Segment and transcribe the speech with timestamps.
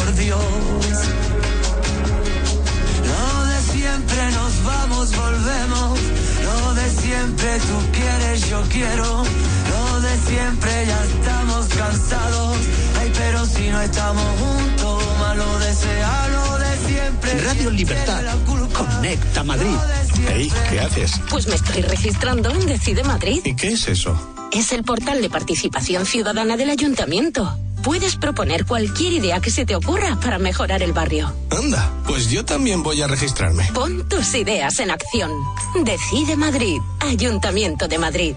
[0.00, 0.38] por Dios.
[3.10, 5.98] Lo de siempre nos vamos, volvemos.
[6.44, 9.24] Lo de siempre tú quieres, yo quiero.
[9.72, 12.56] Lo de siempre ya estamos cansados.
[12.98, 17.40] Ay, pero si no estamos juntos, malo desea lo de siempre.
[17.42, 18.22] Radio Libertad.
[18.72, 19.76] Conecta Madrid.
[20.28, 21.12] Hey, ¿qué haces?
[21.28, 23.40] Pues me estoy registrando en Decide Madrid.
[23.44, 24.16] ¿Y qué es eso?
[24.52, 27.56] Es el portal de participación ciudadana del ayuntamiento.
[27.82, 31.32] Puedes proponer cualquier idea que se te ocurra para mejorar el barrio.
[31.50, 33.64] Anda, pues yo también voy a registrarme.
[33.74, 35.30] Pon tus ideas en acción.
[35.84, 36.80] Decide Madrid.
[37.00, 38.34] Ayuntamiento de Madrid.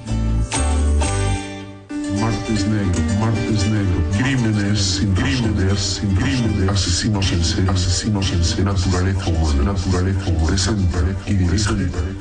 [2.20, 4.04] Martes negro, martes negro.
[4.18, 6.70] Crímenes sin crímenes, sin crímenes.
[6.70, 8.66] Asesinos en serie, asesinos en serie.
[8.66, 10.48] Naturaleza humana, naturaleza humana.
[10.48, 11.74] Presenta y dirige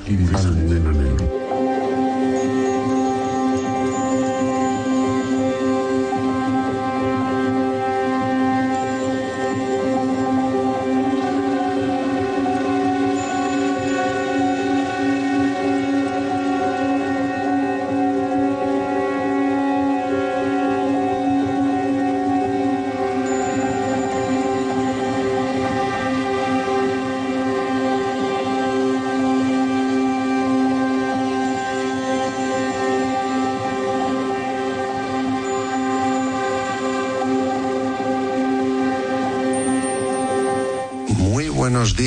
[0.07, 1.42] y dirige al nena negro.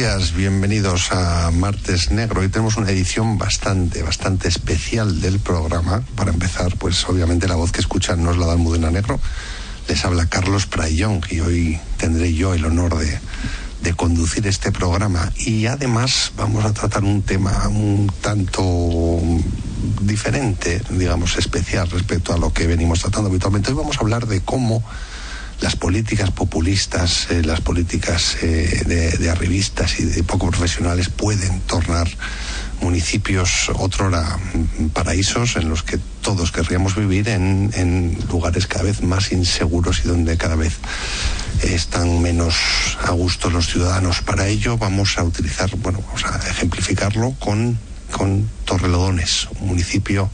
[0.06, 2.42] Días, bienvenidos a Martes Negro.
[2.42, 6.04] Hoy tenemos una edición bastante, bastante especial del programa.
[6.16, 9.20] Para empezar, pues obviamente la voz que escuchan no es la de Almudena Negro.
[9.88, 13.20] Les habla Carlos Prayón y hoy tendré yo el honor de,
[13.82, 15.32] de conducir este programa.
[15.38, 19.20] Y además vamos a tratar un tema un tanto
[20.02, 23.72] diferente, digamos, especial respecto a lo que venimos tratando habitualmente.
[23.72, 24.84] Hoy vamos a hablar de cómo
[25.62, 31.62] las políticas populistas, eh, las políticas eh, de, de, arribistas y de poco profesionales pueden
[31.62, 32.08] tornar
[32.82, 34.38] municipios otrora
[34.94, 40.08] paraísos en los que todos querríamos vivir en, en lugares cada vez más inseguros y
[40.08, 40.74] donde cada vez
[41.64, 42.56] están menos
[43.02, 44.22] a gusto los ciudadanos.
[44.22, 47.78] Para ello vamos a utilizar, bueno, vamos a ejemplificarlo con,
[48.12, 50.30] con Torrelodones, un municipio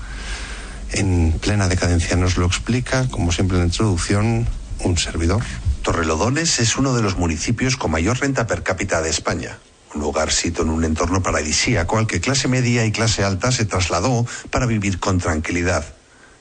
[0.93, 2.15] en plena decadencia.
[2.15, 4.47] Nos lo explica, como siempre en la introducción,
[4.83, 5.41] un servidor.
[5.81, 9.57] Torrelodones es uno de los municipios con mayor renta per cápita de España.
[9.93, 13.65] Un lugar sito en un entorno paradisíaco al que clase media y clase alta se
[13.65, 15.83] trasladó para vivir con tranquilidad.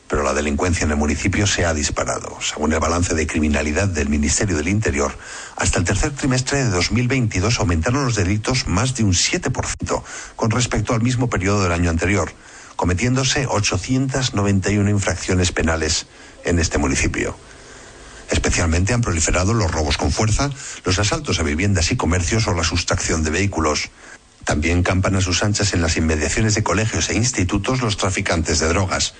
[0.08, 2.36] Pero la delincuencia en el municipio se ha disparado.
[2.40, 5.16] Según el balance de criminalidad del Ministerio del Interior,
[5.56, 10.02] hasta el tercer trimestre de 2022 aumentaron los delitos más de un 7%
[10.36, 12.32] con respecto al mismo periodo del año anterior,
[12.76, 16.06] cometiéndose 891 infracciones penales
[16.44, 17.36] en este municipio.
[18.30, 20.50] Especialmente han proliferado los robos con fuerza,
[20.84, 23.90] los asaltos a viviendas y comercios o la sustracción de vehículos.
[24.44, 28.68] También campan a sus anchas en las inmediaciones de colegios e institutos los traficantes de
[28.68, 29.14] drogas.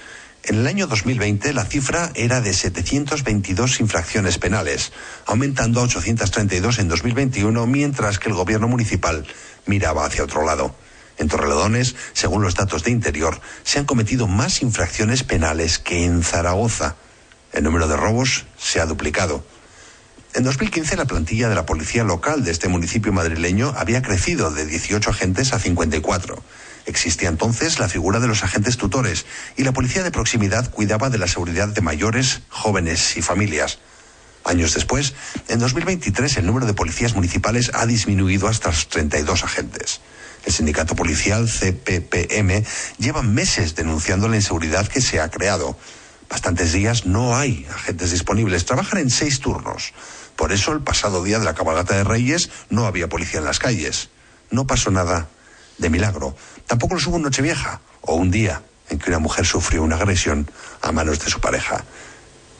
[0.45, 4.93] En el año 2020 la cifra era de 722 infracciones penales,
[5.27, 9.27] aumentando a 832 en 2021, mientras que el gobierno municipal
[9.67, 10.75] miraba hacia otro lado.
[11.19, 16.23] En Torrelodones, según los datos de Interior, se han cometido más infracciones penales que en
[16.23, 16.97] Zaragoza.
[17.53, 19.45] El número de robos se ha duplicado.
[20.35, 24.65] En 2015 la plantilla de la policía local de este municipio madrileño había crecido de
[24.65, 26.41] 18 agentes a 54.
[26.87, 31.19] Existía entonces la figura de los agentes tutores y la policía de proximidad cuidaba de
[31.19, 33.81] la seguridad de mayores, jóvenes y familias.
[34.45, 35.15] Años después,
[35.49, 40.01] en 2023 el número de policías municipales ha disminuido hasta los 32 agentes.
[40.47, 42.65] El sindicato policial CPPM
[42.99, 45.77] lleva meses denunciando la inseguridad que se ha creado
[46.31, 48.65] bastantes días no hay agentes disponibles.
[48.65, 49.93] Trabajan en seis turnos.
[50.37, 53.59] Por eso el pasado día de la cabalgata de Reyes no había policía en las
[53.59, 54.09] calles.
[54.51, 55.29] No pasó nada
[55.77, 56.35] de milagro.
[56.67, 60.51] Tampoco lo hubo en Nochevieja o un día en que una mujer sufrió una agresión
[60.81, 61.85] a manos de su pareja.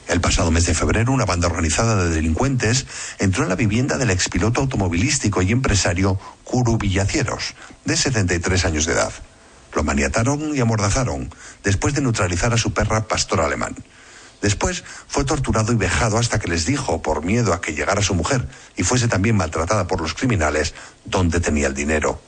[0.09, 2.87] El pasado mes de febrero, una banda organizada de delincuentes
[3.21, 8.95] entró en la vivienda del expiloto automovilístico y empresario Curu Villacieros, de 73 años de
[8.95, 9.13] edad.
[9.75, 11.33] Lo maniataron y amordazaron,
[11.63, 13.77] después de neutralizar a su perra pastor alemán.
[14.43, 18.15] Después fue torturado y vejado hasta que les dijo, por miedo a que llegara su
[18.15, 20.75] mujer y fuese también maltratada por los criminales,
[21.05, 22.21] dónde tenía el dinero.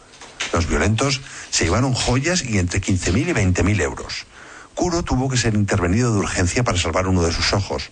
[0.52, 4.26] Los violentos se llevaron joyas y entre 15.000 y 20.000 euros.
[4.74, 7.90] Curo tuvo que ser intervenido de urgencia para salvar uno de sus ojos.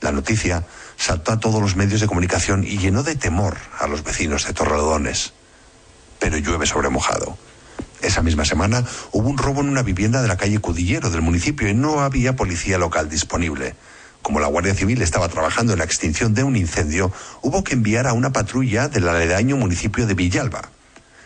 [0.00, 0.64] La noticia
[0.96, 4.52] saltó a todos los medios de comunicación y llenó de temor a los vecinos de
[4.52, 5.32] Torrelodones.
[6.18, 7.36] Pero llueve sobre mojado.
[8.00, 11.68] Esa misma semana hubo un robo en una vivienda de la calle Cudillero del municipio
[11.68, 13.74] y no había policía local disponible.
[14.22, 17.12] Como la Guardia Civil estaba trabajando en la extinción de un incendio,
[17.42, 20.70] hubo que enviar a una patrulla del aledaño municipio de Villalba.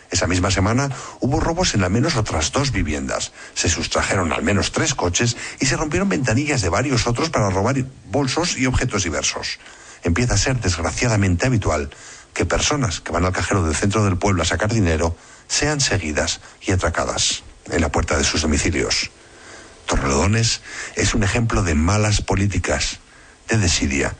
[0.09, 0.89] Esa misma semana
[1.21, 3.33] hubo robos en al menos otras dos viviendas.
[3.55, 7.83] Se sustrajeron al menos tres coches y se rompieron ventanillas de varios otros para robar
[8.11, 9.59] bolsos y objetos diversos.
[10.03, 11.89] Empieza a ser desgraciadamente habitual
[12.33, 15.15] que personas que van al cajero del centro del pueblo a sacar dinero
[15.47, 19.11] sean seguidas y atracadas en la puerta de sus domicilios.
[19.85, 20.61] Torrelodones
[20.95, 22.99] es un ejemplo de malas políticas,
[23.49, 24.15] de desidia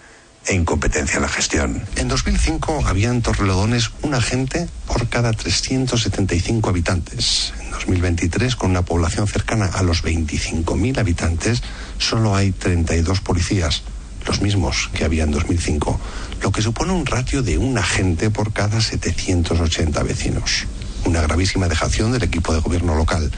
[0.45, 1.83] e incompetencia en la gestión.
[1.95, 7.53] En 2005 había en Torrelodones un agente por cada 375 habitantes.
[7.61, 11.63] En 2023, con una población cercana a los 25.000 habitantes,
[11.97, 13.83] solo hay 32 policías,
[14.27, 15.99] los mismos que había en 2005,
[16.41, 20.65] lo que supone un ratio de un agente por cada 780 vecinos.
[21.05, 23.31] Una gravísima dejación del equipo de gobierno local.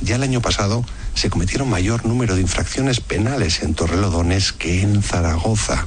[0.00, 0.84] Ya el año pasado
[1.14, 5.86] se cometieron mayor número de infracciones penales en Torrelodones que en Zaragoza.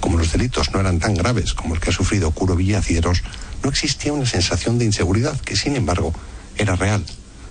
[0.00, 3.22] Como los delitos no eran tan graves como el que ha sufrido Curo Villacieros,
[3.62, 6.14] no existía una sensación de inseguridad que, sin embargo,
[6.56, 7.04] era real,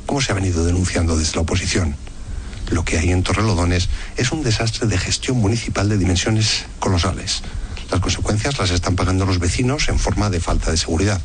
[0.08, 1.96] como se ha venido denunciando desde la oposición.
[2.72, 7.44] Lo que hay en Torrelodones es un desastre de gestión municipal de dimensiones colosales.
[7.92, 11.22] Las consecuencias las están pagando los vecinos en forma de falta de seguridad.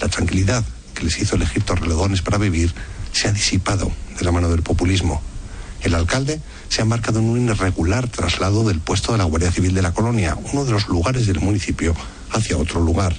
[0.00, 0.64] La tranquilidad
[0.96, 2.74] que les hizo elegir Torrelodones para vivir
[3.12, 5.22] se ha disipado de la mano del populismo.
[5.82, 9.74] El alcalde se ha embarcado en un irregular traslado del puesto de la Guardia Civil
[9.74, 11.94] de la colonia, uno de los lugares del municipio,
[12.32, 13.14] hacia otro lugar.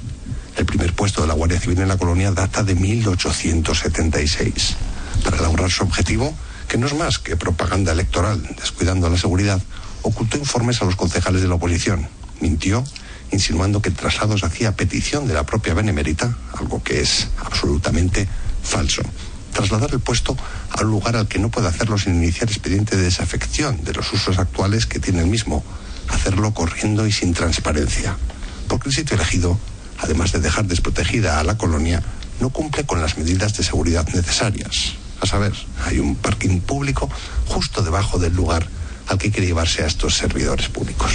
[0.57, 4.75] El primer puesto de la Guardia Civil en la colonia data de 1876.
[5.23, 6.33] Para lograr su objetivo,
[6.67, 9.61] que no es más que propaganda electoral, descuidando la seguridad,
[10.01, 12.07] ocultó informes a los concejales de la oposición.
[12.41, 12.83] Mintió,
[13.31, 18.27] insinuando que el traslado se hacía petición de la propia Benemérita, algo que es absolutamente
[18.63, 19.03] falso
[19.57, 20.37] trasladar el puesto
[20.69, 24.13] a un lugar al que no puede hacerlo sin iniciar expediente de desafección de los
[24.13, 25.63] usos actuales que tiene el mismo,
[26.09, 28.15] hacerlo corriendo y sin transparencia.
[28.67, 29.57] Porque el sitio elegido,
[29.97, 32.03] además de dejar desprotegida a la colonia,
[32.39, 34.93] no cumple con las medidas de seguridad necesarias.
[35.21, 35.53] A saber,
[35.85, 37.09] hay un parking público
[37.47, 38.67] justo debajo del lugar
[39.07, 41.13] al que quiere llevarse a estos servidores públicos.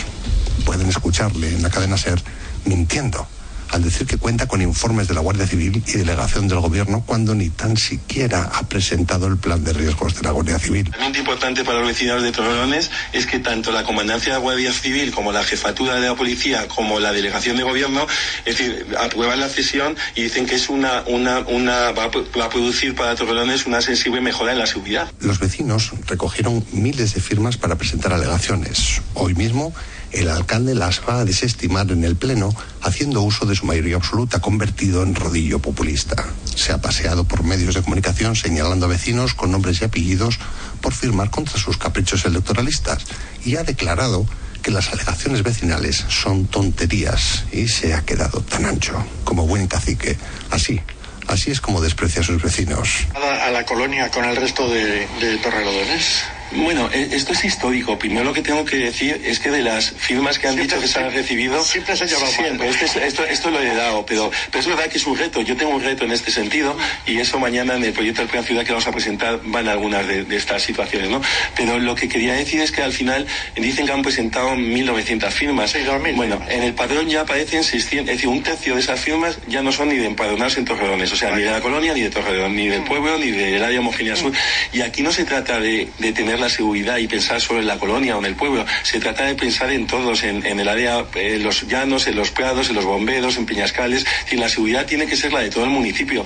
[0.65, 2.23] Pueden escucharle en la cadena SER
[2.65, 3.27] mintiendo
[3.73, 7.35] al decir que cuenta con informes de la Guardia Civil y delegación del Gobierno cuando
[7.35, 10.93] ni tan siquiera ha presentado el plan de riesgos de la Guardia Civil.
[11.01, 14.73] Muy importante para los vecinos de Torrelones es que tanto la Comandancia de la Guardia
[14.73, 18.07] Civil como la Jefatura de la Policía como la Delegación de Gobierno,
[18.45, 22.95] es decir, aprueban la cesión y dicen que es una, una, una va, a, producir
[22.95, 25.11] para Torrelones una sensible mejora en la seguridad.
[25.21, 29.01] Los vecinos recogieron miles de firmas para presentar alegaciones.
[29.15, 29.73] Hoy mismo
[30.13, 34.41] el alcalde las va a desestimar en el Pleno, haciendo uso de su mayoría absoluta,
[34.41, 36.25] convertido en rodillo populista.
[36.55, 40.39] Se ha paseado por medios de comunicación señalando a vecinos con nombres y apellidos
[40.81, 43.05] por firmar contra sus caprichos electoralistas
[43.45, 44.27] y ha declarado
[44.63, 50.17] que las alegaciones vecinales son tonterías y se ha quedado tan ancho como buen cacique.
[50.51, 50.81] Así,
[51.27, 53.07] así es como desprecia a sus vecinos.
[53.15, 56.23] A la, colonia con el resto de, de Torrelodones
[56.55, 57.99] bueno, e, esto es histórico.
[57.99, 60.89] Primero lo que tengo que decir es que de las firmas que han dicho que
[60.89, 61.63] se han recibido...
[61.63, 64.87] Siempre se ha llevado Siempre, este esto, esto, lo he dado, pero, pero es verdad
[64.87, 65.41] que es un reto.
[65.43, 66.77] Yo tengo un reto en este sentido
[67.07, 70.07] y eso mañana en el proyecto del Plan Ciudad que vamos a presentar van algunas
[70.07, 71.21] de, estas situaciones, ¿no?
[71.57, 73.27] Pero lo que quería decir es que al final
[73.57, 75.71] dicen que han presentado 1.900 firmas.
[75.71, 79.01] Sí, 2000, bueno, en el padrón ya aparecen 600, es decir, un tercio de esas
[79.01, 81.95] firmas ya no son ni de empadronarse en Torredones, o sea, ni de la colonia,
[81.95, 84.33] ni de Torredón, ni del pueblo, ni del área homogénea sur.
[84.73, 87.79] Y aquí no se trata de, de tener la seguridad y pensar solo en la
[87.79, 88.65] colonia o en el pueblo.
[88.83, 92.69] Se trata de pensar en todos, en, el área, en los llanos, en los prados,
[92.69, 94.05] en los bomberos, en Peñascales.
[94.31, 96.25] Y la seguridad tiene que ser la de todo el municipio.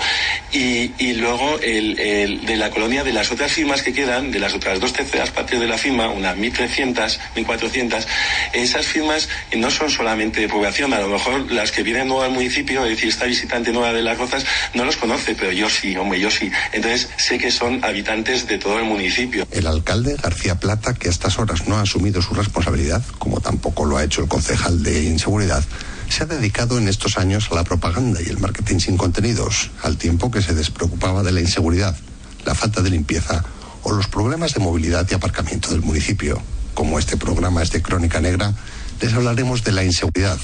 [0.52, 4.40] Y, y luego el, el, de la colonia, de las otras firmas que quedan, de
[4.40, 8.06] las otras dos terceras partes de la firma, unas 1.300, 1.400,
[8.52, 10.92] esas firmas no son solamente de población.
[10.92, 14.02] A lo mejor las que vienen nuevas al municipio, es decir, esta visitante nueva de
[14.02, 14.44] las Rozas,
[14.74, 16.50] no los conoce, pero yo sí, hombre, yo sí.
[16.72, 19.46] Entonces sé que son habitantes de todo el municipio.
[19.50, 23.84] El alcalde García Plata, que a estas horas no ha asumido su responsabilidad, como tampoco
[23.84, 25.64] lo ha hecho el concejal de Inseguridad,
[26.08, 29.96] se ha dedicado en estos años a la propaganda y el marketing sin contenidos, al
[29.96, 31.96] tiempo que se despreocupaba de la inseguridad,
[32.44, 33.44] la falta de limpieza
[33.82, 36.40] o los problemas de movilidad y aparcamiento del municipio.
[36.74, 38.54] Como este programa es de Crónica Negra,
[39.00, 40.38] les hablaremos de la inseguridad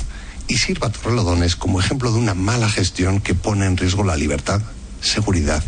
[0.48, 4.16] y sirva a Torrelodones como ejemplo de una mala gestión que pone en riesgo la
[4.16, 4.60] libertad,
[5.00, 5.62] seguridad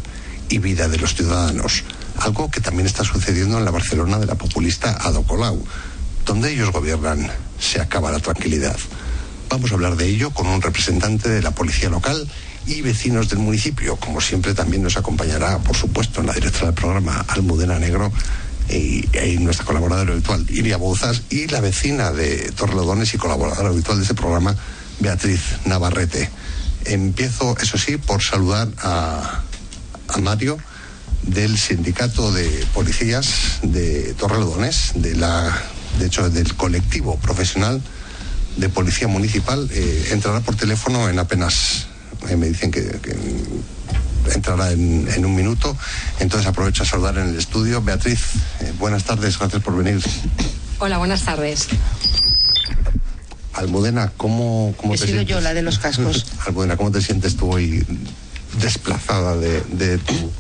[0.49, 1.85] y vida de los ciudadanos
[2.19, 5.65] algo que también está sucediendo en la Barcelona de la populista Ado Colau.
[6.25, 8.77] Donde ellos gobiernan, se acaba la tranquilidad.
[9.51, 12.29] Vamos a hablar de ello con un representante de la policía local
[12.67, 13.97] y vecinos del municipio.
[13.97, 18.11] Como siempre, también nos acompañará, por supuesto, en la directora del programa Almudena Negro,
[18.69, 23.99] y, y, nuestra colaboradora habitual, Iria Bouzas, y la vecina de Torrelodones y colaboradora habitual
[23.99, 24.57] de este programa,
[25.01, 26.31] Beatriz Navarrete.
[26.87, 29.43] Empiezo, eso sí, por saludar a,
[30.09, 30.57] a Mario
[31.27, 35.53] del sindicato de policías de Torrelodones, de la,
[35.99, 37.81] de hecho, del colectivo profesional
[38.57, 39.69] de policía municipal.
[39.73, 41.87] Eh, entrará por teléfono en apenas,
[42.29, 43.17] eh, me dicen que, que
[44.35, 45.77] entrará en, en, un minuto.
[46.21, 47.83] Entonces aprovecho a saludar en el estudio.
[47.83, 48.21] Beatriz,
[48.61, 50.03] eh, buenas tardes, gracias por venir.
[50.79, 51.69] Hola, buenas tardes.
[53.55, 55.37] Almudena, ¿cómo, cómo He te sido sientes?
[55.37, 56.27] yo la de los cascos.
[56.47, 57.85] Almudena, ¿cómo te sientes tú hoy
[58.61, 60.31] desplazada de, de, tu,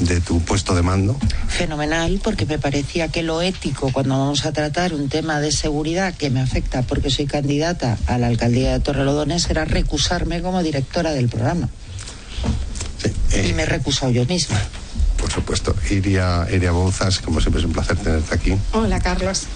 [0.00, 1.16] de tu puesto de mando?
[1.48, 6.14] Fenomenal, porque me parecía que lo ético cuando vamos a tratar un tema de seguridad
[6.14, 11.12] que me afecta porque soy candidata a la alcaldía de Torrelodones era recusarme como directora
[11.12, 11.68] del programa.
[13.02, 14.60] Sí, eh, Y me he recusado yo misma.
[15.16, 15.74] Por supuesto.
[15.90, 18.54] Iria, Iria Bouzas, como siempre es un placer tenerte aquí.
[18.72, 19.46] Hola, Carlos.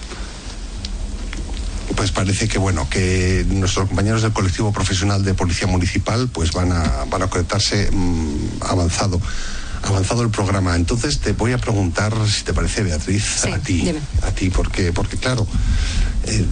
[1.96, 6.72] Pues parece que bueno, que nuestros compañeros del colectivo profesional de policía municipal pues van
[6.72, 9.20] a, van a conectarse mmm, avanzado.
[9.86, 10.74] Avanzado el programa.
[10.76, 13.82] Entonces te voy a preguntar, si te parece, Beatriz, Sí, a ti.
[13.82, 14.00] dime.
[14.22, 15.46] A ti, porque, porque claro,
[16.24, 16.44] eh,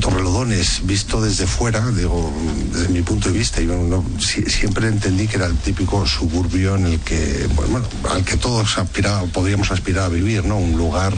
[0.00, 2.32] Torrelodones, visto desde fuera, digo,
[2.72, 6.74] desde mi punto de vista, yo no- si- siempre entendí que era el típico suburbio
[6.74, 10.56] en el que, bueno, al que todos aspiraba, podríamos aspirar a vivir, ¿no?
[10.58, 11.14] Un lugar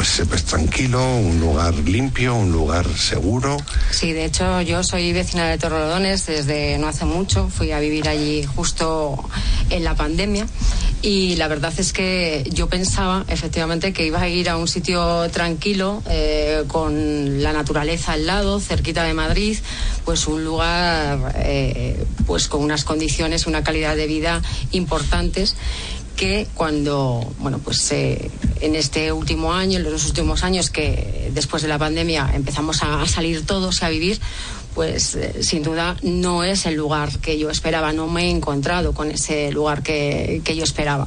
[0.00, 3.58] pues, pues tranquilo, un lugar limpio, un lugar seguro.
[3.90, 7.50] Sí, de hecho yo soy vecina de Torrelodones desde no hace mucho.
[7.50, 9.22] Fui a vivir allí justo
[9.68, 10.46] en la pandemia
[11.02, 15.28] y la verdad es que yo pensaba efectivamente que iba a ir a un sitio
[15.30, 19.58] tranquilo eh, con la naturaleza al lado, cerquita de Madrid,
[20.06, 24.40] pues un lugar eh, pues con unas condiciones, una calidad de vida
[24.72, 25.56] importantes
[26.20, 31.62] que cuando, bueno, pues eh, en este último año, en los últimos años que después
[31.62, 34.20] de la pandemia empezamos a, a salir todos y a vivir,
[34.74, 38.92] pues eh, sin duda no es el lugar que yo esperaba, no me he encontrado
[38.92, 41.06] con ese lugar que, que yo esperaba.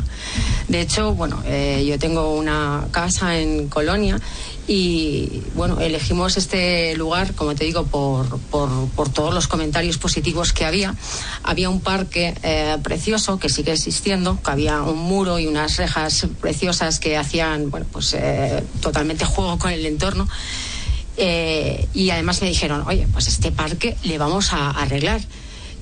[0.67, 4.19] De hecho, bueno, eh, yo tengo una casa en Colonia
[4.67, 10.53] y bueno, elegimos este lugar, como te digo, por, por, por todos los comentarios positivos
[10.53, 10.95] que había.
[11.43, 16.27] Había un parque eh, precioso que sigue existiendo, que había un muro y unas rejas
[16.39, 20.27] preciosas que hacían, bueno, pues eh, totalmente juego con el entorno.
[21.17, 25.21] Eh, y además me dijeron, oye, pues este parque le vamos a arreglar.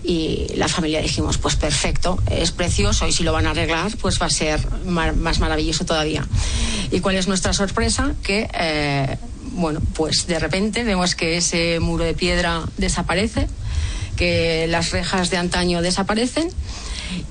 [0.03, 4.19] Y la familia dijimos, pues perfecto, es precioso y si lo van a arreglar, pues
[4.21, 6.27] va a ser mar- más maravilloso todavía.
[6.91, 8.13] ¿Y cuál es nuestra sorpresa?
[8.23, 9.17] Que, eh,
[9.53, 13.47] bueno, pues de repente vemos que ese muro de piedra desaparece,
[14.15, 16.49] que las rejas de antaño desaparecen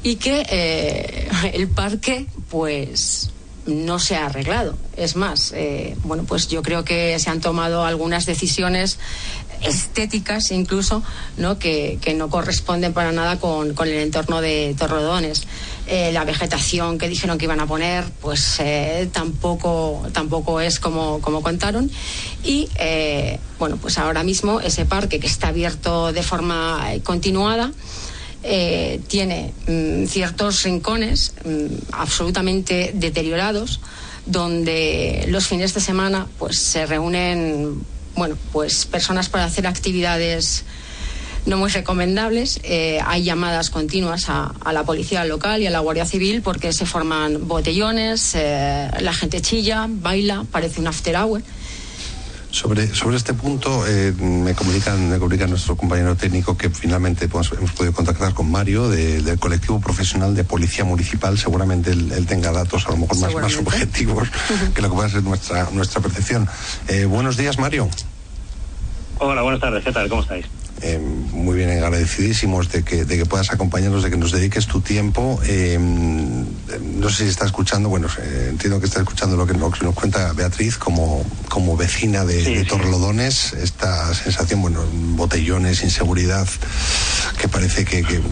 [0.05, 3.31] y que eh, el parque, pues
[3.67, 4.77] no se ha arreglado.
[4.97, 8.99] Es más, eh, bueno, pues yo creo que se han tomado algunas decisiones
[9.63, 11.03] estéticas incluso,
[11.37, 11.59] ¿no?
[11.59, 15.43] Que, que no corresponden para nada con, con el entorno de Torredones.
[15.87, 21.21] Eh, la vegetación que dijeron que iban a poner, pues eh, tampoco, tampoco es como,
[21.21, 21.91] como contaron.
[22.45, 27.73] Y eh, bueno, pues ahora mismo ese parque que está abierto de forma eh, continuada,
[28.43, 33.81] eh, tiene mm, ciertos rincones mm, absolutamente deteriorados
[34.25, 37.83] donde los fines de semana pues se reúnen
[38.21, 40.65] bueno pues personas para hacer actividades
[41.47, 42.61] no muy recomendables.
[42.65, 46.75] Eh, hay llamadas continuas a, a la policía local y a la Guardia Civil porque
[46.75, 51.41] se forman botellones, eh, la gente chilla, baila, parece un after hour.
[52.51, 57.51] Sobre, sobre este punto, eh, me, comunican, me comunica nuestro compañero técnico que finalmente pues,
[57.53, 61.39] hemos podido contactar con Mario de- del colectivo profesional de Policía Municipal.
[61.39, 64.29] Seguramente él, él tenga datos a lo mejor más, más objetivos
[64.75, 66.49] que lo que pueda ser nuestra, nuestra percepción.
[66.89, 67.89] Eh, buenos días, Mario.
[69.19, 70.09] Hola, buenas tardes, ¿qué tal?
[70.09, 70.47] ¿Cómo estáis?
[70.83, 70.99] Eh,
[71.33, 75.39] muy bien, agradecidísimos de que, de que puedas acompañarnos, de que nos dediques tu tiempo.
[75.45, 79.83] Eh, no sé si está escuchando, bueno, eh, entiendo que está escuchando lo que nos,
[79.83, 82.65] nos cuenta Beatriz como, como vecina de, Sí, de.
[82.65, 84.83] Torrelodones, esta sensación, bueno,
[85.17, 86.49] botellones, inseguridad,
[87.39, 88.23] que parece que, que,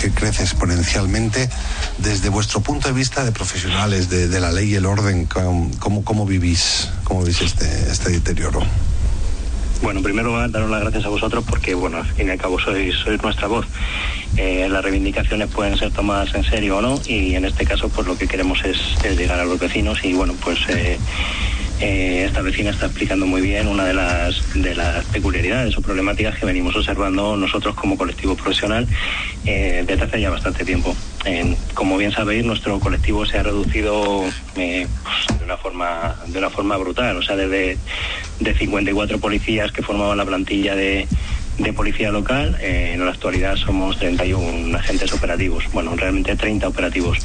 [0.00, 1.50] que crece exponencialmente.
[1.98, 6.04] Desde vuestro punto de vista de profesionales de, de la ley y el orden, ¿cómo,
[6.04, 8.62] cómo vivís, cómo vivís este, este deterioro?
[9.82, 12.94] Bueno, primero daros las gracias a vosotros porque, bueno, al fin y al cabo sois,
[12.94, 13.66] sois nuestra voz.
[14.36, 18.06] Eh, las reivindicaciones pueden ser tomadas en serio o no y en este caso pues
[18.06, 20.98] lo que queremos es, es llegar a los vecinos y bueno, pues eh,
[21.82, 26.38] eh, esta vecina está explicando muy bien una de las, de las peculiaridades o problemáticas
[26.38, 28.86] que venimos observando nosotros como colectivo profesional
[29.44, 30.94] eh, desde hace ya bastante tiempo.
[31.74, 34.22] como bien sabéis, nuestro colectivo se ha reducido
[34.54, 37.16] eh, pues, de una forma de una forma brutal.
[37.16, 37.76] O sea, desde
[38.38, 41.08] de 54 policías que formaban la plantilla de,
[41.74, 45.64] policía local, eh, en la actualidad somos 31 agentes operativos.
[45.72, 47.18] Bueno, realmente 30 operativos.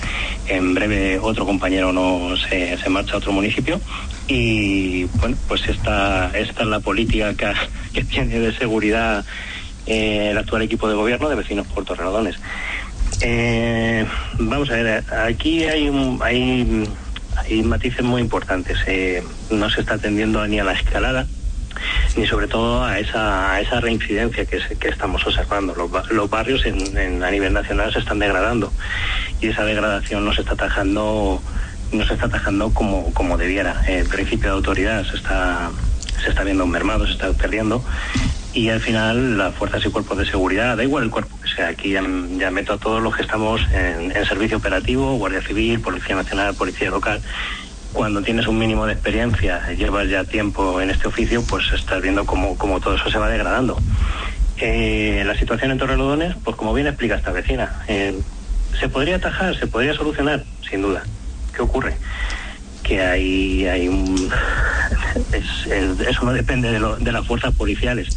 [0.48, 3.80] En breve otro compañero nos se marcha a otro municipio
[4.28, 7.54] y bueno, pues esta, esta es la política que,
[7.94, 9.26] que tiene de seguridad
[9.86, 12.36] eh, el actual equipo de gobierno de vecinos puertorredones.
[13.22, 14.06] Eh,
[14.38, 15.90] vamos a ver, aquí hay,
[16.22, 16.90] hay,
[17.38, 18.78] hay matices muy importantes.
[18.86, 21.26] Eh, no se está atendiendo ni a la escalada,
[22.18, 25.74] ni sobre todo a esa, a esa reincidencia que, que estamos observando.
[26.12, 28.74] Los, barrios en, a nivel nacional se están degradando
[29.40, 31.42] y esa degradación no se está atajando
[31.92, 33.84] no se está atajando como, como debiera.
[33.88, 35.72] El principio de autoridad se está,
[36.24, 37.84] se está viendo mermado, se está perdiendo
[38.58, 41.68] y al final las fuerzas y cuerpos de seguridad, da igual el cuerpo que sea,
[41.68, 46.56] aquí ya, meto a todos los que estamos en, servicio operativo, Guardia Civil, Policía Nacional,
[46.56, 47.22] Policía Local,
[47.94, 52.26] cuando tienes un mínimo de experiencia, llevas ya tiempo en este oficio, pues estás viendo
[52.26, 53.78] cómo, cómo todo eso se va degradando.
[54.60, 58.20] Eh, la situación en Torrelodones, pues como bien explica esta vecina, eh,
[58.80, 61.04] se podría atajar, se podría solucionar, sin duda.
[61.58, 61.96] ¿Qué ocurre?
[62.84, 64.32] que hay, hay un...
[65.34, 68.14] eso no depende de, de las fuerzas policiales.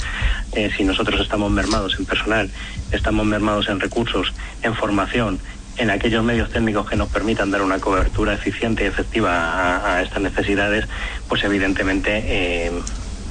[0.52, 2.50] Eh, si nosotros estamos mermados en personal,
[2.92, 4.32] estamos mermados en recursos,
[4.62, 5.40] en formación,
[5.78, 10.20] en aquellos medios técnicos que nos permitan dar una cobertura eficiente y efectiva a, estas
[10.20, 10.86] necesidades,
[11.28, 12.72] pues evidentemente eh,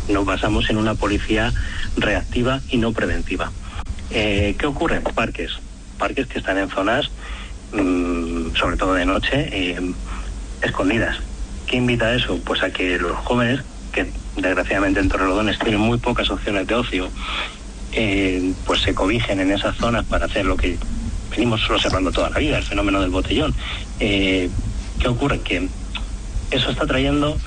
[0.10, 1.54] nos basamos en una policía
[1.96, 3.52] reactiva y no preventiva.
[4.10, 5.00] Eh, ¿Qué ocurre?
[5.00, 5.52] Parques,
[5.98, 7.12] parques que están en zonas,
[7.74, 9.78] mm, sobre todo de noche,
[10.62, 11.18] escondidas.
[11.68, 12.40] ¿Qué invita a eso?
[12.44, 13.62] Pues a que los jóvenes,
[13.92, 17.10] que desgraciadamente en Torrelodones tienen muy pocas opciones de ocio,
[17.92, 20.78] eh, pues se cobijen en esas zonas para hacer lo que
[21.32, 23.54] venimos observando toda la vida, el fenómeno del botellón.
[24.00, 24.50] Eh,
[25.00, 25.42] ¿Qué ocurre?
[25.42, 25.68] Que
[26.52, 27.38] eso está trayendo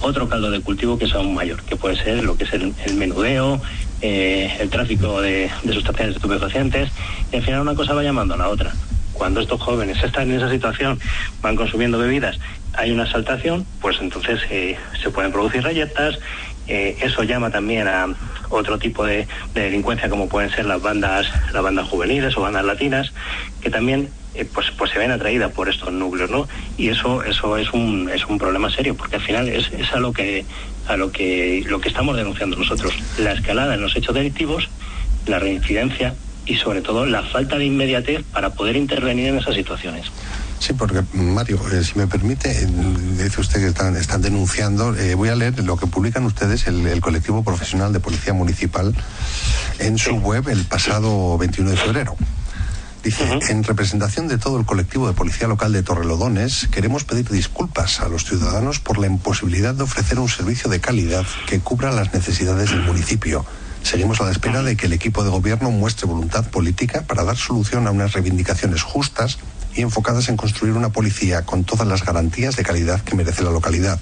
[0.00, 2.74] otro caldo de cultivo que es aún mayor, que puede ser lo que es el,
[2.94, 3.60] menudeo,
[4.02, 6.90] eh, el tráfico de, de sustancias estupefacientes,
[7.32, 8.72] y al final una cosa va llamando a la otra.
[9.16, 10.98] Cuando estos jóvenes están en esa situación,
[11.42, 12.38] van consumiendo bebidas
[12.76, 16.18] hay una saltación, pues entonces eh, se pueden producir rayetas.
[16.68, 18.08] Eh, eso llama también a
[18.50, 23.12] otro tipo de, delincuencia como pueden ser las bandas, las bandas juveniles o bandas latinas,
[23.60, 26.48] que también eh, pues, pues se ven atraídas por estos núcleos, ¿no?
[26.76, 30.00] Y eso, eso es un, es un problema serio, porque al final es, es a
[30.00, 30.44] lo que
[30.88, 34.68] a lo que lo que estamos denunciando nosotros, la escalada en los hechos delictivos,
[35.26, 36.14] la reincidencia
[36.46, 40.06] y sobre todo la falta de inmediatez para poder intervenir en esas situaciones.
[40.58, 45.14] Sí, porque Mario, eh, si me permite, eh, dice usted que están, están denunciando, eh,
[45.14, 48.94] voy a leer lo que publican ustedes, el, colectivo profesional de Policía Municipal,
[49.78, 52.16] en su web el pasado 21 de febrero.
[53.04, 58.00] Dice, en representación de todo el colectivo de Policía Local de Torrelodones, queremos pedir disculpas
[58.00, 62.12] a los ciudadanos por la imposibilidad de ofrecer un servicio de calidad que cubra las
[62.12, 63.46] necesidades del municipio.
[63.86, 67.36] Seguimos a la espera de que el equipo de gobierno muestre voluntad política para dar
[67.36, 69.38] solución a unas reivindicaciones justas
[69.76, 73.52] y enfocadas en construir una policía con todas las garantías de calidad que merece la
[73.52, 74.00] localidad.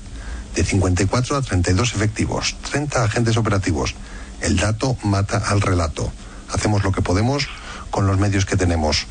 [0.54, 3.94] De 54 a 32 efectivos, 30 agentes operativos.
[4.40, 6.10] El dato mata al relato.
[6.50, 7.46] Hacemos lo que podemos
[7.90, 9.04] con los medios que tenemos.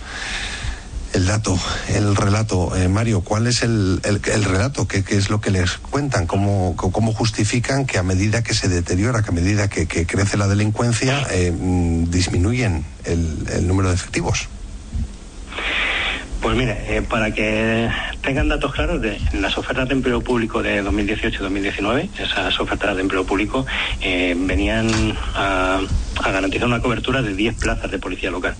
[1.13, 4.88] El dato, el relato, eh, Mario, ¿cuál es el, relato?
[4.88, 6.26] ¿Qué, es lo que les cuentan?
[6.26, 10.47] ¿Cómo, ¿Cómo, justifican que a medida que se deteriora, que a medida que, crece la
[10.47, 14.49] delincuencia, eh, mm, disminuyen el número de efectivos?
[16.43, 17.89] Pues mire, eh, para que
[18.21, 23.26] tengan datos claros de las ofertas de empleo público de 2018-2019, esas ofertas de empleo
[23.26, 23.65] público
[24.02, 24.89] eh, venían
[25.36, 25.80] a,
[26.21, 28.56] a garantizar una cobertura de 10 plazas de policía local.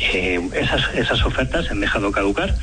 [0.00, 2.54] Eh, esas, esas ofertas se han dejado caducar.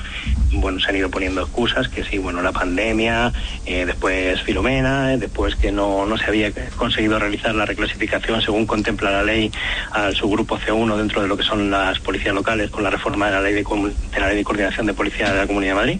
[0.53, 3.31] Bueno, se han ido poniendo excusas, que sí, bueno, la pandemia,
[3.65, 8.65] eh, después Filomena, eh, después que no, no se había conseguido realizar la reclasificación según
[8.65, 9.51] contempla la ley
[9.91, 13.33] al subgrupo C1 dentro de lo que son las policías locales con la reforma de
[13.33, 15.99] la ley de, de la ley de coordinación de policía de la Comunidad de Madrid.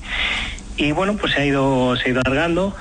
[0.75, 2.75] Y bueno, pues se ha ido, se ha ido alargando.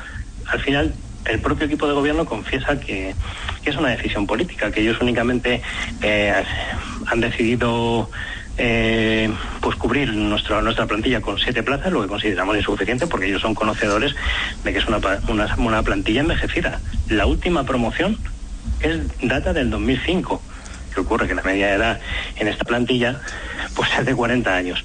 [0.46, 0.94] Al final,
[1.26, 3.14] el propio equipo de gobierno confiesa que,
[3.62, 5.60] que es una decisión política, que ellos únicamente
[7.06, 8.08] han decidido
[8.58, 13.42] eh, pues cubrir nuestra, nuestra plantilla con siete plazas, lo que consideramos insuficiente porque ellos
[13.42, 14.14] son conocedores
[14.64, 14.98] de que es una,
[15.58, 16.80] una, plantilla envejecida.
[17.08, 18.18] La última promoción
[18.80, 20.40] es data del 2005.
[20.94, 21.28] ¿Qué ocurre?
[21.28, 22.00] Que la media de edad
[22.36, 23.20] en esta plantilla
[23.74, 24.84] pues es de 40 años.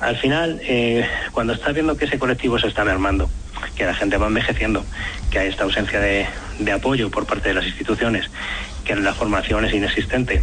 [0.00, 3.30] Al final, eh, cuando estás viendo que ese colectivo se está mermando,
[3.76, 4.84] que la gente va envejeciendo,
[5.30, 6.26] que hay esta ausencia de,
[6.58, 8.30] de apoyo por parte de las instituciones,
[8.84, 10.42] que la formación es inexistente,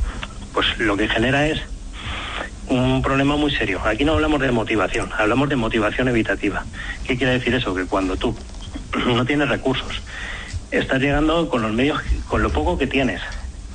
[0.54, 1.62] pues lo que genera es
[2.70, 3.82] un problema muy serio.
[3.86, 6.66] Aquí no hablamos de motivación, hablamos de motivación evitativa.
[7.06, 7.76] ¿Qué quiere decir eso?
[7.76, 8.36] Que cuando tú
[9.08, 10.02] no tienes recursos,
[10.72, 13.22] estás llegando con los medios, con lo poco que tienes,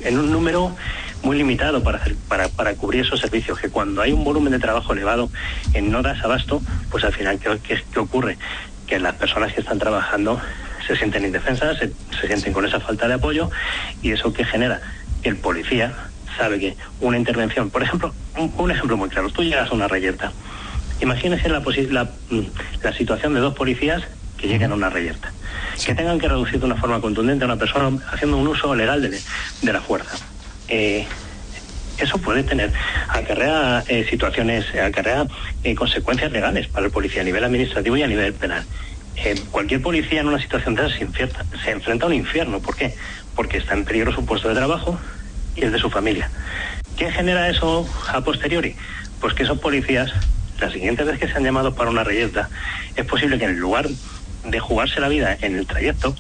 [0.01, 0.75] en un número
[1.23, 4.59] muy limitado para, hacer, para, para cubrir esos servicios, que cuando hay un volumen de
[4.59, 5.31] trabajo elevado
[5.75, 8.39] en no das abasto, pues al final, ¿qué, qué, qué ocurre?
[8.87, 10.41] Que las personas que están trabajando
[10.87, 13.51] se sienten indefensas, se, se sienten con esa falta de apoyo
[14.03, 14.81] y eso que genera
[15.23, 15.93] que el policía
[16.41, 19.89] sabe que una intervención, por ejemplo, un, un ejemplo muy claro, tú llegas a una
[19.89, 20.33] reyerta,
[21.03, 22.09] imagínese la, la,
[22.83, 24.03] la situación de dos policías
[24.39, 25.33] que lleguen a una reyerta,
[25.85, 29.03] que tengan que reducir de una forma contundente a una persona haciendo un uso legal
[29.03, 29.21] de,
[29.61, 30.17] de la fuerza.
[30.69, 31.07] Eh,
[31.99, 32.73] eso puede tener,
[33.09, 35.27] acarrea eh, situaciones, acarrea
[35.63, 38.65] eh, consecuencias legales para el policía a nivel administrativo y a nivel penal.
[39.17, 41.29] Eh, cualquier policía en una situación de esas se,
[41.63, 42.61] se enfrenta a un infierno.
[42.61, 42.95] ¿Por qué?
[43.37, 44.99] Porque está en peligro su puesto de trabajo
[45.57, 46.31] y el de su familia.
[46.97, 48.77] ¿Qué genera eso a posteriori?
[49.21, 50.13] Pues que esos policías,
[50.61, 52.49] la siguiente vez que se han llamado para una reyerta,
[52.97, 53.89] es posible que en lugar
[54.45, 56.15] de jugarse la vida en el trayecto,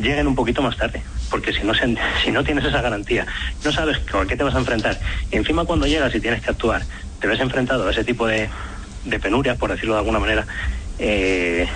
[0.00, 1.02] lleguen un poquito más tarde.
[1.30, 3.26] Porque si no, se, si no tienes esa garantía,
[3.64, 5.00] no sabes a qué te vas a enfrentar.
[5.32, 6.82] Y encima cuando llegas y tienes que actuar,
[7.20, 8.48] te ves enfrentado a ese tipo de,
[9.04, 10.46] de penurias, por decirlo de alguna manera,
[10.98, 11.66] eh,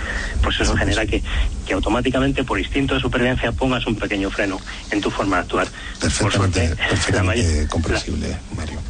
[0.42, 1.22] pues eso genera que,
[1.66, 5.68] que, automáticamente por instinto de supervivencia pongas un pequeño freno en tu forma de actuar.
[6.00, 8.81] Perfectamente, por suerte, perfectamente mayor, comprensible, la, Mario.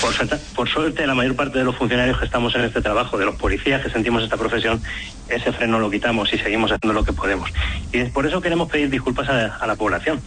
[0.00, 3.16] Por suerte, por suerte, la mayor parte de los funcionarios que estamos en este trabajo,
[3.16, 4.82] de los policías que sentimos esta profesión,
[5.28, 7.50] ese freno lo quitamos y seguimos haciendo lo que podemos.
[7.92, 10.20] Y es por eso queremos pedir disculpas a, a la población,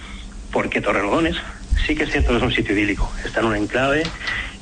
[0.52, 1.38] porque Torrelodones
[1.86, 4.04] sí que es cierto que es un sitio idílico, está en un enclave,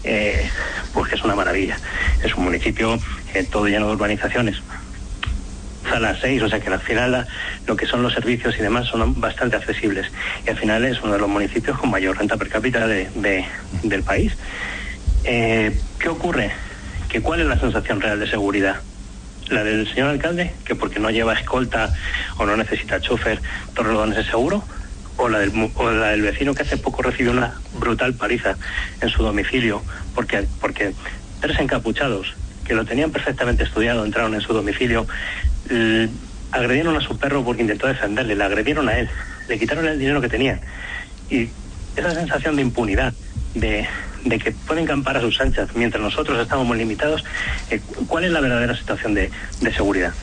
[0.04, 0.50] eh,
[0.94, 1.78] pues que es una maravilla.
[2.24, 3.00] Es un municipio
[3.34, 4.62] eh, todo lleno de urbanizaciones,
[5.92, 7.28] a las seis, o sea que al final la,
[7.68, 10.12] lo que son los servicios y demás son bastante accesibles.
[10.46, 13.46] Y al final es uno de los municipios con mayor renta per cápita de, de,
[13.84, 14.34] del país.
[15.24, 16.52] Eh, ¿Qué ocurre?
[17.10, 18.78] ¿Que ¿Cuál es la sensación real de seguridad?
[19.50, 20.54] ¿La del señor alcalde?
[20.64, 21.94] ¿Que porque no lleva escolta
[22.38, 23.42] o no necesita chofer,
[23.74, 24.64] Torrelodones es seguro?
[25.18, 28.56] O la, del, o la del vecino que hace poco recibió una brutal paliza
[29.02, 29.84] en su domicilio
[30.16, 30.94] porque, porque
[31.42, 32.36] tres encapuchados
[32.70, 35.08] que lo tenían perfectamente estudiado entraron en su domicilio,
[36.52, 39.10] agredieron a su perro porque intentó defenderle, le agredieron a él,
[39.48, 40.60] le quitaron el dinero que tenía.
[41.30, 41.50] Y
[41.96, 43.14] esa sensación de impunidad,
[43.54, 43.88] de,
[44.26, 47.24] de que pueden campar a sus anchas mientras nosotros estamos muy limitados,
[47.70, 50.14] eh, ¿cuál es la verdadera situación de, de seguridad?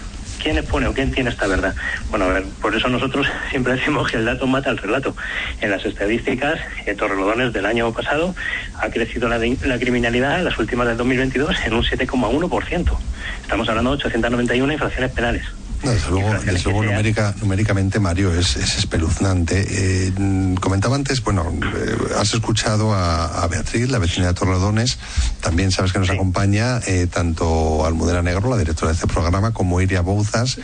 [0.46, 1.74] ¿Quién expone o quién tiene esta verdad?
[2.08, 5.16] Bueno, a ver, por eso nosotros siempre decimos que el dato mata al relato.
[5.60, 8.32] En las estadísticas, eh, Torrelodones del año pasado
[8.80, 12.96] ha crecido la, de, la criminalidad en las últimas del 2022 en un 7,1%.
[13.42, 15.42] Estamos hablando de 891 infracciones penales.
[15.82, 19.66] No, desde luego, desde luego numérica, numéricamente, Mario, es, es espeluznante.
[19.68, 20.12] Eh,
[20.60, 24.98] comentaba antes, bueno, eh, has escuchado a, a, Beatriz, la vecina de Torredones,
[25.40, 26.14] también sabes que nos sí.
[26.14, 30.58] acompaña eh, tanto Almudena Negro, la directora de este programa, como Iria Bouzas.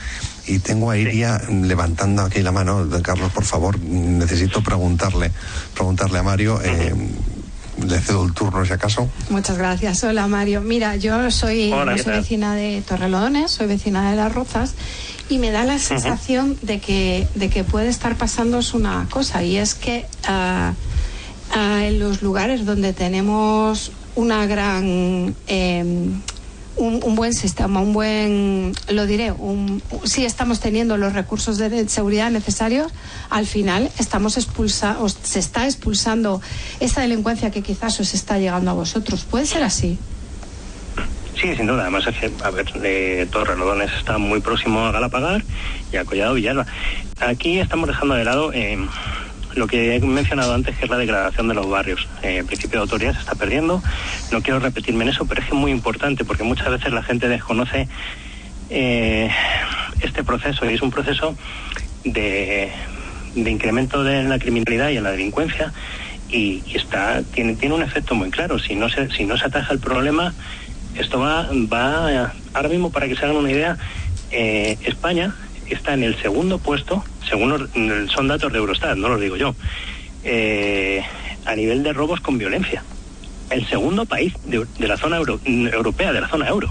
[0.44, 1.52] Y tengo a Iria sí.
[1.62, 2.88] levantando aquí la mano.
[3.02, 5.30] Carlos, por favor, necesito preguntarle,
[5.74, 6.60] preguntarle a Mario.
[6.62, 6.94] Eh,
[7.78, 9.08] le cedo el turno si acaso.
[9.30, 10.04] Muchas gracias.
[10.04, 10.60] Hola Mario.
[10.60, 14.74] Mira, yo soy, Hola, soy vecina de Torrelodones, soy vecina de Las Rozas
[15.28, 16.60] y me da la sensación uh -huh.
[16.60, 20.72] de que de que puede estar pasándoos una cosa y es que uh,
[21.58, 26.10] uh, en los lugares donde tenemos una gran eh,
[26.76, 31.88] un, un, buen sistema, un buen, lo diré, un, si estamos teniendo los recursos de
[31.88, 32.92] seguridad necesarios,
[33.30, 36.40] al final estamos expulsando, se está expulsando
[36.80, 39.24] esta delincuencia que quizás os está llegando a vosotros.
[39.24, 39.98] ¿Puede ser así?
[41.40, 41.82] Sí, sin duda.
[41.82, 45.42] Además, es que, a ver, eh, Torrelodones está muy próximo a Galapagar
[45.92, 46.66] y a Collado Villalba.
[47.20, 48.78] Aquí estamos dejando de lado eh,
[49.54, 52.08] lo que he mencionado antes, que es la degradación de los barrios.
[52.22, 53.82] Eh, el principio de autoridad se está perdiendo.
[54.30, 57.02] No quiero repetirme en eso, pero es que es muy importante porque muchas veces la
[57.02, 57.88] gente desconoce
[58.70, 59.30] eh,
[60.00, 61.36] este proceso y es un proceso
[62.04, 62.70] de,
[63.34, 65.72] de, incremento de la criminalidad y en la delincuencia
[66.28, 68.58] y, y, está tiene, tiene un efecto muy claro.
[68.58, 70.32] Si no se, si no se ataja el problema,
[70.96, 73.76] esto va, va ahora mismo para que se hagan una idea,
[74.30, 75.34] eh, España
[75.70, 77.68] está en el segundo puesto, según
[78.08, 79.54] son datos de Eurostat, no los digo yo,
[80.24, 81.02] eh,
[81.44, 82.82] a nivel de robos con violencia.
[83.50, 86.68] El segundo país de, de la zona euro, europea, de la zona euro.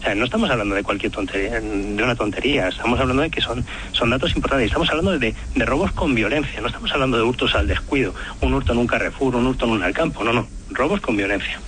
[0.00, 3.40] O sea, no estamos hablando de cualquier tontería, de una tontería, estamos hablando de que
[3.40, 7.22] son, son datos importantes, estamos hablando de, de robos con violencia, no estamos hablando de
[7.22, 10.46] hurtos al descuido, un hurto en un Carrefour, un hurto en un Alcampo, no, no,
[10.72, 11.58] robos con violencia.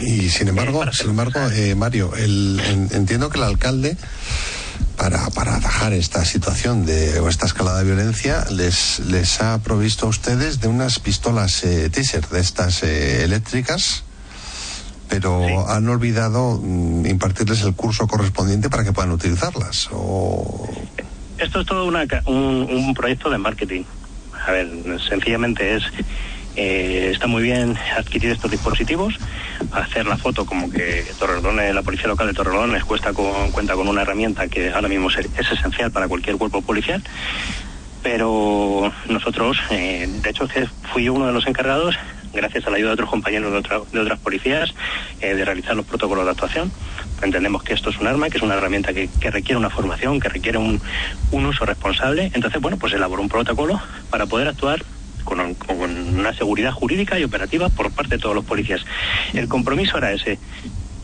[0.00, 3.96] Y sin embargo, eh, sin embargo, eh, Mario, el, en, entiendo que el alcalde
[4.96, 10.06] para, para atajar esta situación de, o esta escalada de violencia les, les ha provisto
[10.06, 14.04] a ustedes de unas pistolas eh, teaser, de estas eh, eléctricas,
[15.08, 19.88] pero han olvidado mm, impartirles el curso correspondiente para que puedan utilizarlas.
[19.92, 20.68] O...
[21.38, 23.82] Esto es todo una un, un proyecto de marketing.
[24.46, 24.68] A ver,
[25.08, 25.82] sencillamente es
[26.56, 29.14] eh, está muy bien adquirir estos dispositivos,
[29.72, 33.88] hacer la foto como que Torrelodones, la policía local de Torrelodones cuesta con, cuenta con
[33.88, 37.02] una herramienta que ahora mismo es, es esencial para cualquier cuerpo policial.
[38.02, 40.46] Pero nosotros, eh, de hecho,
[40.92, 41.96] fui yo uno de los encargados,
[42.32, 44.72] gracias a la ayuda de otros compañeros de, otra- de otras policías,
[45.20, 46.70] eh, de realizar los protocolos de actuación.
[47.20, 50.20] Entendemos que esto es un arma, que es una herramienta que, que requiere una formación,
[50.20, 50.80] que requiere un,
[51.32, 52.30] un uso responsable.
[52.34, 54.84] Entonces, bueno, pues elaboró un protocolo para poder actuar
[55.26, 58.80] con, con una seguridad jurídica y operativa por parte de todos los policías.
[59.34, 60.38] El compromiso era ese.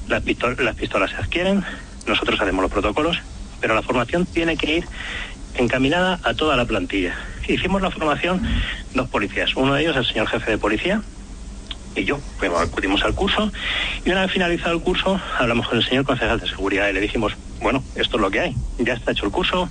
[0.08, 1.62] Las, pistol- las pistolas se adquieren,
[2.06, 3.18] nosotros hacemos los protocolos,
[3.60, 4.84] pero la formación tiene que ir
[5.56, 7.14] encaminada a toda la plantilla.
[7.46, 8.40] Hicimos la formación
[8.94, 11.02] dos policías, uno de ellos el señor jefe de policía
[11.94, 13.52] y yo, bueno, acudimos al curso
[14.04, 17.00] y una vez finalizado el curso hablamos con el señor concejal de seguridad y le
[17.00, 19.68] dijimos, bueno, esto es lo que hay, ya está hecho el curso,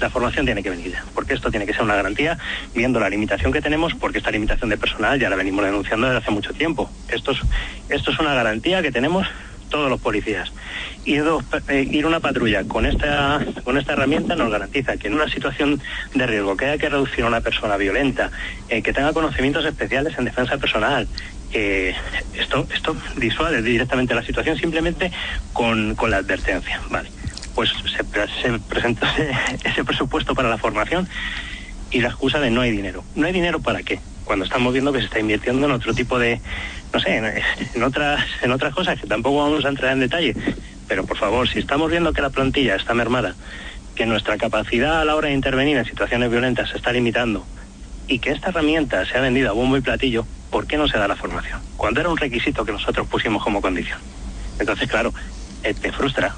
[0.00, 2.38] la formación tiene que venir porque esto tiene que ser una garantía,
[2.74, 6.18] viendo la limitación que tenemos, porque esta limitación de personal ya la venimos denunciando desde
[6.18, 6.90] hace mucho tiempo.
[7.08, 7.38] Esto es,
[7.88, 9.26] esto es una garantía que tenemos
[9.70, 10.52] todos los policías.
[11.04, 15.14] Ir, dos- eh, ir una patrulla con esta, con esta herramienta nos garantiza que en
[15.14, 15.82] una situación
[16.14, 18.30] de riesgo, que haya que reducir a una persona violenta,
[18.68, 21.08] eh, que tenga conocimientos especiales en defensa personal,
[21.52, 21.94] eh,
[22.34, 25.10] esto, esto disuade directamente la situación simplemente
[25.52, 26.80] con, con la advertencia.
[26.90, 27.10] Vale.
[27.54, 28.04] Pues se,
[28.42, 29.30] se presentó ese,
[29.64, 31.08] ese presupuesto para la formación
[31.90, 33.04] y la excusa de no hay dinero.
[33.14, 34.00] ¿No hay dinero para qué?
[34.24, 36.40] Cuando estamos viendo que se está invirtiendo en otro tipo de,
[36.92, 37.24] no sé, en,
[37.74, 40.34] en otras, en otras cosas que tampoco vamos a entrar en detalle.
[40.88, 43.34] Pero por favor, si estamos viendo que la plantilla está mermada,
[43.94, 47.46] que nuestra capacidad a la hora de intervenir en situaciones violentas se está limitando
[48.08, 50.98] y que esta herramienta se ha vendido a bombo y platillo, ¿por qué no se
[50.98, 51.60] da la formación?
[51.76, 53.98] Cuando era un requisito que nosotros pusimos como condición.
[54.58, 55.12] Entonces, claro,
[55.62, 56.34] eh, te frustra.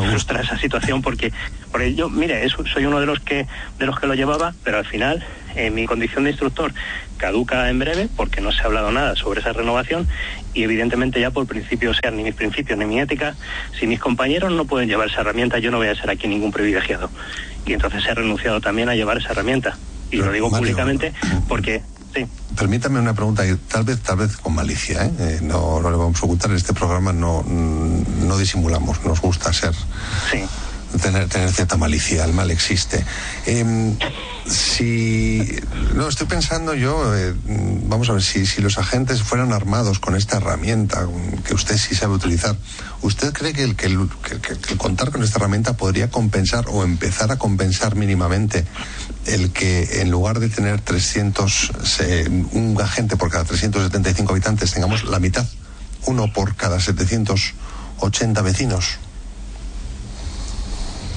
[0.00, 1.32] Te frustra esa situación porque,
[1.70, 3.46] porque yo, mire, eso- soy uno de los que
[3.78, 5.24] de los que lo llevaba, pero al final
[5.54, 6.72] eh, mi condición de instructor
[7.18, 10.08] caduca en breve porque no se ha hablado nada sobre esa renovación
[10.54, 13.36] y evidentemente ya por principio sean ni mis principios ni mi ética,
[13.78, 16.52] si mis compañeros no pueden llevar esa herramienta, yo no voy a ser aquí ningún
[16.52, 17.10] privilegiado.
[17.66, 19.76] Y entonces he renunciado también a llevar esa herramienta.
[20.10, 21.12] Y lo digo públicamente
[21.48, 21.82] porque,
[22.14, 25.12] sí, Permítame una pregunta, tal vez, tal vez con malicia, ¿eh?
[25.18, 29.20] Eh, no, no le vamos a ocultar, en este programa no, mm, no disimulamos, nos
[29.20, 29.74] gusta ser,
[31.00, 33.04] tener, tener cierta malicia, el mal existe.
[33.46, 33.96] Em,
[34.46, 35.56] si,
[35.94, 37.34] no, estoy pensando yo, eh,
[37.86, 41.76] vamos a ver, si, si los agentes fueran armados con esta herramienta mm, que usted
[41.78, 42.56] sí sabe utilizar,
[43.02, 46.64] ¿usted cree que el, que el- que- que- el contar con esta herramienta podría compensar
[46.68, 48.64] o empezar a compensar mínimamente
[49.26, 55.04] el que en lugar de tener 300, se- un agente por cada 375 habitantes, tengamos
[55.04, 55.46] la mitad,
[56.06, 58.98] uno por cada 780 vecinos?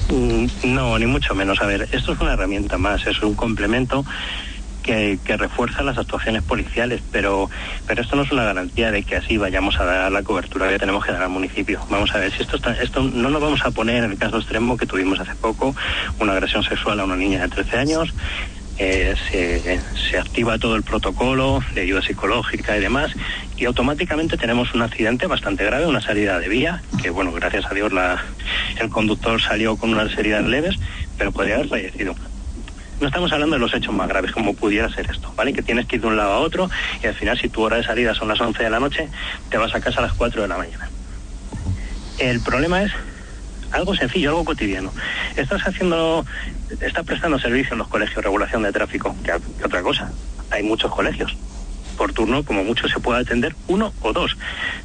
[0.08, 1.60] Mm, No, ni mucho menos.
[1.60, 4.04] A ver, esto es una herramienta más, es un complemento
[4.82, 7.50] que, que refuerza las actuaciones policiales, pero,
[7.86, 10.78] pero esto no es una garantía de que así vayamos a dar la cobertura que
[10.78, 11.80] tenemos que dar al municipio.
[11.90, 14.38] Vamos a ver, si esto, está, esto no nos vamos a poner en el caso
[14.38, 15.74] extremo que tuvimos hace poco,
[16.20, 18.14] una agresión sexual a una niña de 13 años.
[18.78, 23.12] Eh, se, se activa todo el protocolo de ayuda psicológica y demás
[23.56, 27.74] y automáticamente tenemos un accidente bastante grave, una salida de vía, que bueno, gracias a
[27.74, 28.22] Dios la,
[28.78, 30.76] el conductor salió con unas heridas leves,
[31.16, 32.14] pero podría haber fallecido.
[33.00, 35.52] No estamos hablando de los hechos más graves, como pudiera ser esto, ¿vale?
[35.52, 36.70] Que tienes que ir de un lado a otro
[37.02, 39.08] y al final si tu hora de salida son las 11 de la noche,
[39.50, 40.88] te vas a casa a las 4 de la mañana.
[42.18, 42.92] El problema es
[43.72, 44.92] algo sencillo, algo cotidiano.
[45.36, 46.24] Estás haciendo,
[46.80, 50.10] estás prestando servicio en los colegios, regulación de tráfico, que, que otra cosa.
[50.50, 51.36] Hay muchos colegios.
[51.96, 54.36] Por turno, como mucho, se puede atender uno o dos,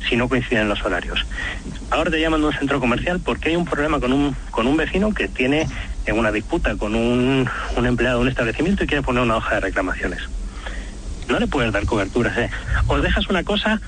[0.08, 1.26] si no coinciden los horarios.
[1.90, 4.78] Ahora te llaman de un centro comercial porque hay un problema con un, con un
[4.78, 5.68] vecino que tiene
[6.06, 9.56] en una disputa con un, un empleado de un establecimiento y quiere poner una hoja
[9.56, 10.22] de reclamaciones.
[11.28, 12.50] No le puedes dar cobertura, ¿eh?
[12.88, 13.80] O dejas una cosa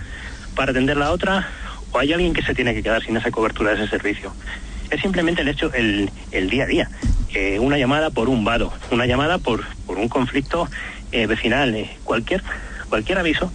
[0.56, 1.48] para atender la otra,
[1.92, 4.34] o hay alguien que se tiene que quedar sin esa cobertura de ese servicio.
[4.94, 6.90] Es simplemente el hecho, el, el día a día.
[7.34, 10.70] Eh, una llamada por un vado, una llamada por, por un conflicto
[11.12, 12.44] eh, vecinal, eh, cualquier,
[12.90, 13.52] cualquier aviso,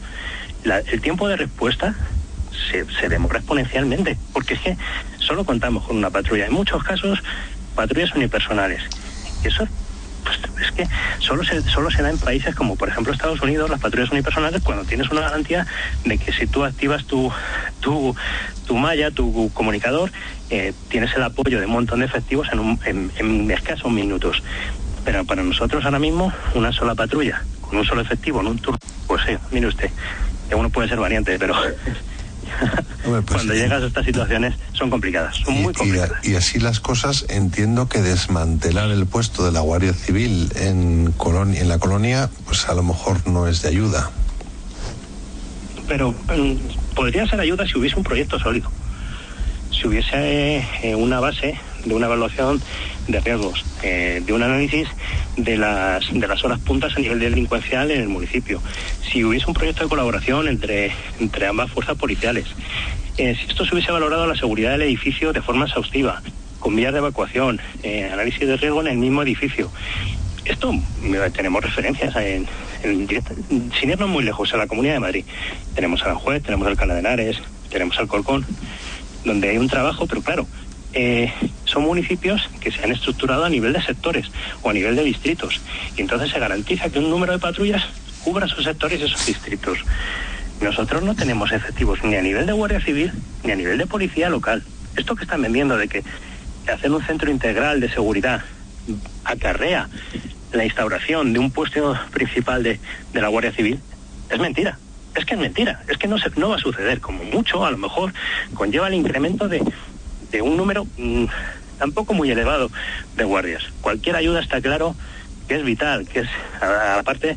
[0.64, 1.94] la- el tiempo de respuesta
[2.72, 4.77] se, se demora exponencialmente, porque es que
[5.18, 6.46] solo contamos con una patrulla.
[6.46, 7.20] En muchos casos,
[7.77, 8.83] patrullas unipersonales.
[9.44, 9.68] Eso
[10.24, 10.88] pues, es que
[11.20, 14.61] solo se, solo se da en países como, por ejemplo, Estados Unidos, las patrullas unipersonales,
[14.64, 15.68] cuando tienes una garantía
[16.05, 17.31] de que si tú activas tu,
[17.79, 18.16] tu,
[18.66, 20.11] tu malla, tu comunicador,
[20.51, 24.43] eh, tienes el apoyo de un montón de efectivos en, un, en, en escasos minutos.
[25.05, 28.79] Pero para nosotros ahora mismo, una sola patrulla, con un solo efectivo, en un turno,
[29.07, 29.91] pues sí, mire usted,
[30.49, 31.55] que uno puede ser variante, pero
[33.05, 36.25] Pues cuando llegas a estas situaciones son complicadas, son muy complicadas.
[36.25, 41.61] Y, así las cosas, entiendo que desmantelar el puesto de la Guardia Civil en, colonia,
[41.61, 44.11] en la colonia, pues a lo mejor no es de ayuda.
[45.87, 48.71] Pero mm, podría ser ayuda si hubiese un proyecto sólido,
[49.79, 52.61] si hubiese eh, una base de una evaluación
[53.07, 54.88] de riesgos, eh, de un análisis
[55.37, 58.61] de las, de las horas puntas a nivel delincuencial en el municipio.
[59.11, 62.47] Si hubiese un proyecto de colaboración entre, entre ambas fuerzas policiales,
[63.17, 66.23] eh, si esto se hubiese valorado la seguridad del edificio de forma exhaustiva,
[66.59, 69.71] con vías de evacuación, eh, análisis de riesgo en el mismo edificio.
[70.45, 70.73] Esto
[71.35, 72.49] tenemos referencias en,
[73.79, 75.25] sin irnos muy lejos, en la Comunidad de Madrid.
[75.75, 77.38] Tenemos a la juez, tenemos al Cala de Henares,
[77.71, 78.47] tenemos al Colcón,
[79.25, 80.47] donde hay un trabajo, pero claro,
[80.93, 81.33] eh,
[81.65, 84.31] son municipios que se han estructurado a nivel de sectores
[84.63, 85.61] o a nivel de distritos.
[85.97, 87.85] Y entonces se garantiza que un número de patrullas
[88.25, 89.79] cubra esos sectores y esos distritos.
[90.61, 93.13] Nosotros no tenemos efectivos ni a nivel de Guardia Civil
[93.45, 94.65] ni a nivel de policía local.
[94.97, 96.03] Esto que están vendiendo de que
[96.73, 98.43] hacer un centro integral de seguridad
[99.25, 99.89] acarrea
[100.53, 102.81] la instauración de un puesto principal de,
[103.13, 103.79] de la Guardia Civil
[104.31, 104.79] es mentira.
[105.19, 105.83] Es que es mentira.
[105.89, 107.01] Es que no, se, no va a suceder.
[107.01, 108.13] Como mucho, a lo mejor
[108.55, 109.63] conlleva el incremento de
[110.31, 111.25] de un número mm,
[111.79, 112.71] tampoco muy elevado
[113.17, 113.65] de guardias.
[113.81, 114.95] Cualquier ayuda está claro
[115.47, 116.29] que es vital, que es,
[116.99, 117.37] aparte,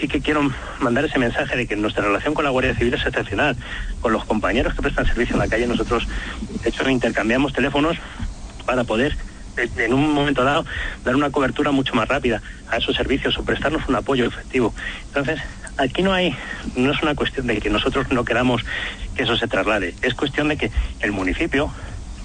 [0.00, 3.04] sí que quiero mandar ese mensaje de que nuestra relación con la Guardia Civil es
[3.04, 3.56] excepcional.
[4.00, 6.06] Con los compañeros que prestan servicio en la calle, nosotros,
[6.62, 7.98] de hecho, intercambiamos teléfonos
[8.64, 9.16] para poder
[9.56, 10.64] en un momento dado
[11.04, 14.74] dar una cobertura mucho más rápida a esos servicios o prestarnos un apoyo efectivo.
[15.08, 15.40] Entonces,
[15.76, 16.36] aquí no hay,
[16.76, 18.62] no es una cuestión de que nosotros no queramos
[19.14, 21.70] que eso se traslade, es cuestión de que el municipio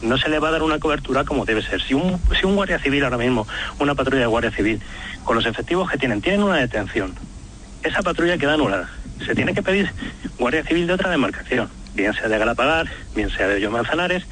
[0.01, 1.81] no se le va a dar una cobertura como debe ser.
[1.81, 3.47] Si un, si un guardia civil ahora mismo,
[3.79, 4.81] una patrulla de guardia civil,
[5.23, 7.13] con los efectivos que tienen, tienen una detención,
[7.83, 8.89] esa patrulla queda anulada.
[9.25, 9.91] Se tiene que pedir
[10.37, 14.25] guardia civil de otra demarcación bien sea de Galapagar, bien sea de Yo Manzanares,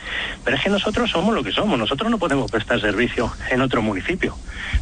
[0.43, 3.82] pero es que nosotros somos lo que somos, nosotros no podemos prestar servicio en otro
[3.82, 4.36] municipio,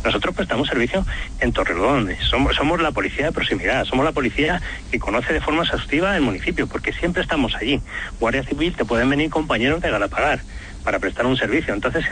[0.04, 1.06] nosotros prestamos servicio
[1.40, 4.62] en Torrelodones, somos, somos la policía de proximidad, somos la policía
[4.92, 7.82] que conoce de forma exhaustiva el municipio, porque siempre estamos allí.
[8.20, 10.42] Guardia Civil te pueden venir compañeros de Galapagar
[10.84, 12.06] para prestar un servicio, entonces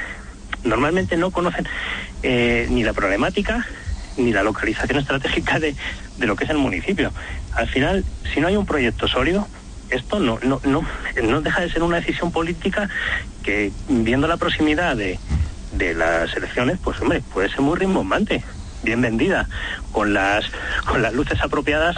[0.64, 1.68] normalmente no conocen
[2.24, 3.66] eh, ni la problemática
[4.18, 5.76] ni la localización estratégica de,
[6.18, 7.12] de lo que es el municipio.
[7.54, 9.48] Al final, si no hay un proyecto sólido,
[9.94, 10.86] esto no, no, no,
[11.24, 12.90] no deja de ser una decisión política
[13.44, 15.20] que, viendo la proximidad de,
[15.74, 18.44] de las elecciones, pues hombre, puede ser muy rimbombante,
[18.84, 19.48] bien vendida,
[19.92, 20.46] con las,
[20.86, 21.98] con las luces apropiadas,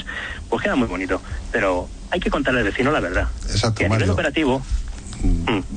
[0.49, 1.21] pues queda muy bonito.
[1.51, 3.27] Pero hay que contarle al vecino la verdad.
[3.49, 4.62] Exacto, que a nivel operativo,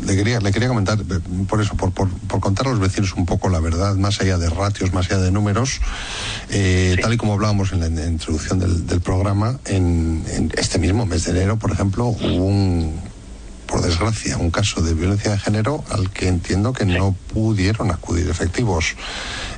[0.05, 3.27] le quería, le quería comentar, eh, por eso, por, por, contar a los vecinos un
[3.27, 5.81] poco la verdad, más allá de ratios, más allá de números,
[6.51, 10.25] eh, tal y como hablábamos en la, introducción del, programa, en,
[10.57, 13.01] este mismo mes de enero, por ejemplo, hubo un,
[13.67, 18.29] por desgracia, un caso de violencia de género al que entiendo que no pudieron acudir
[18.29, 18.97] efectivos.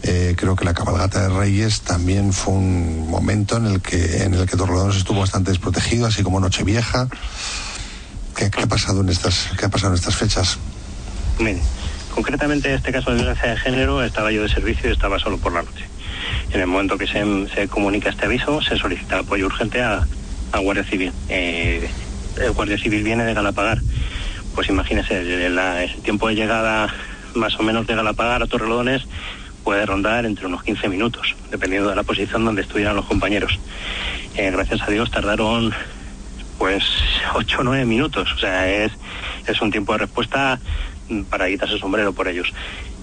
[0.03, 4.35] Eh, creo que la cabalgata de Reyes también fue un momento en el que en
[4.35, 7.09] el que Torrelodones estuvo bastante desprotegido, así como Nochevieja.
[8.37, 10.59] ¿Qué, ha pasado en estas, qué ha pasado en estas fechas?
[11.39, 11.61] Mire,
[12.15, 15.53] concretamente este caso de violencia de género estaba yo de servicio y estaba solo por
[15.53, 15.85] la noche.
[16.53, 20.07] En el momento que se, comunica este aviso, se solicita apoyo urgente a,
[20.61, 21.13] Guardia Civil.
[21.29, 21.89] Eh,
[22.41, 23.81] el Guardia Civil viene de Galapagar.
[24.55, 26.93] Pues imagínese, el, tiempo de llegada
[27.35, 29.07] más o menos de Galapagar a Torrelodones
[29.63, 33.59] puede rondar entre unos 15 minutos, dependiendo de la posición donde estuvieran los compañeros.
[34.37, 35.73] Eh, gracias a Dios tardaron
[36.61, 36.85] pues
[37.35, 38.31] 8 o 9 minutos.
[38.35, 38.93] O sea, es,
[39.47, 40.61] es un tiempo de respuesta
[41.31, 42.53] para quitarse el sombrero por ellos.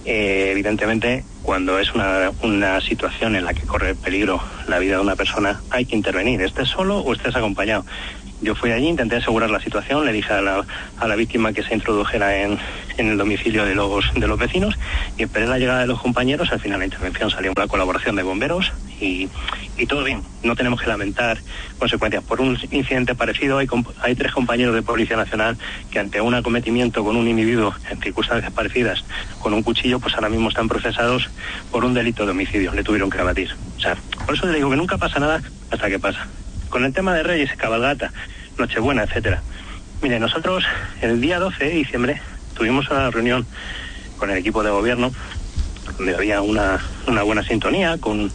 [0.04, 5.02] Eh, evidentemente, cuando es una, una, situación en la que corre peligro la vida de
[5.02, 7.84] una persona, hay que intervenir, estés solo o estés acompañado.
[8.40, 10.64] Yo fui allí, intenté asegurar la situación, le dije a la,
[10.96, 12.58] a la víctima que se introdujera en,
[12.96, 14.78] en, el domicilio de los, de los vecinos
[15.18, 16.52] y esperé la llegada de los compañeros.
[16.52, 19.28] Al final la intervención salió la colaboración de bomberos y,
[19.76, 20.22] y todo bien.
[20.42, 21.38] No tenemos que lamentar
[21.78, 22.22] consecuencias.
[22.24, 23.68] Por un incidente parecido hay,
[24.02, 25.56] hay tres compañeros de Policía Nacional
[25.90, 29.04] que ante un acometimiento con un individuo en circunstancias parecidas
[29.40, 31.28] con un cuchillo, pues ahora mismo están procesados
[31.70, 32.72] por un delito de homicidio.
[32.72, 33.54] Le tuvieron que abatir.
[33.76, 33.96] O sea,
[34.26, 36.26] por eso le digo que nunca pasa nada hasta que pasa
[36.68, 38.12] con el tema de Reyes, cabalgata,
[38.58, 39.42] Nochebuena, etcétera.
[40.02, 40.64] Mire, nosotros
[41.00, 42.20] el día 12 de diciembre
[42.54, 43.46] tuvimos una reunión
[44.18, 45.12] con el equipo de gobierno
[45.96, 48.30] donde había una, una buena sintonía con,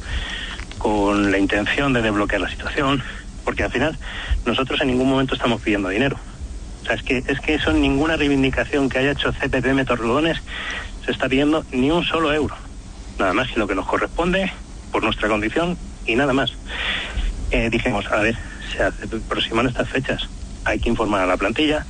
[0.83, 3.01] con la intención de desbloquear la situación,
[3.45, 3.97] porque al final
[4.45, 6.17] nosotros en ningún momento estamos pidiendo dinero.
[6.81, 10.41] O sea, es que, es que eso ninguna reivindicación que haya hecho CPPM Torrelodones
[11.05, 12.53] se está pidiendo ni un solo euro.
[13.17, 14.51] Nada más que lo que nos corresponde
[14.91, 16.51] por nuestra condición y nada más
[17.51, 18.35] eh, dijimos, a ver,
[18.75, 20.27] se aproximan estas fechas.
[20.65, 21.85] hay que informar a la plantilla,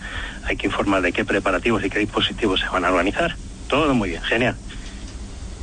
[0.46, 3.36] hay que informar de qué preparativos y qué dispositivos se van a organizar.
[3.68, 4.56] Todo muy bien, genial.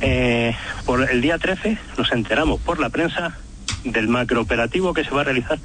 [0.01, 3.37] Eh, por el día 13 nos enteramos por la prensa
[3.83, 5.59] del macrooperativo que se va a realizar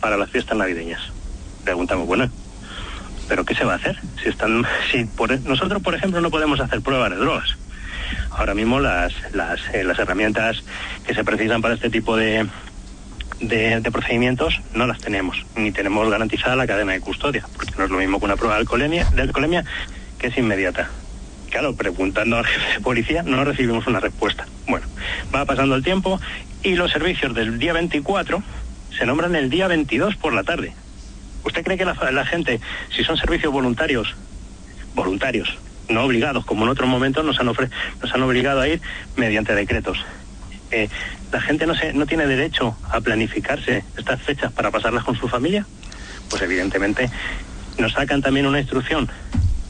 [0.00, 1.00] para las fiestas navideñas.
[1.64, 2.28] Preguntamos, bueno,
[3.28, 3.98] ¿pero qué se va a hacer?
[4.22, 7.56] Si están, si por, nosotros, por ejemplo, no podemos hacer pruebas de drogas.
[8.30, 10.62] Ahora mismo las, las, eh, las herramientas
[11.06, 12.46] que se precisan para este tipo de,
[13.40, 17.84] de, de, procedimientos no las tenemos, ni tenemos garantizada la cadena de custodia, porque no
[17.84, 19.64] es lo mismo que una prueba de alcoholemia, de alcoholemia
[20.18, 20.90] que es inmediata.
[21.56, 24.46] Claro, preguntando al jefe de policía no recibimos una respuesta.
[24.68, 24.86] Bueno,
[25.34, 26.20] va pasando el tiempo
[26.62, 28.42] y los servicios del día 24
[28.94, 30.74] se nombran el día 22 por la tarde.
[31.44, 32.60] ¿Usted cree que la, la gente,
[32.94, 34.14] si son servicios voluntarios,
[34.94, 35.56] voluntarios,
[35.88, 37.70] no obligados, como en otros momentos nos han, ofre
[38.02, 38.82] nos han obligado a ir
[39.16, 39.96] mediante decretos.
[40.70, 40.90] Eh,
[41.32, 45.26] ¿La gente no, se, no tiene derecho a planificarse estas fechas para pasarlas con su
[45.26, 45.66] familia?
[46.28, 47.08] Pues evidentemente
[47.78, 49.08] nos sacan también una instrucción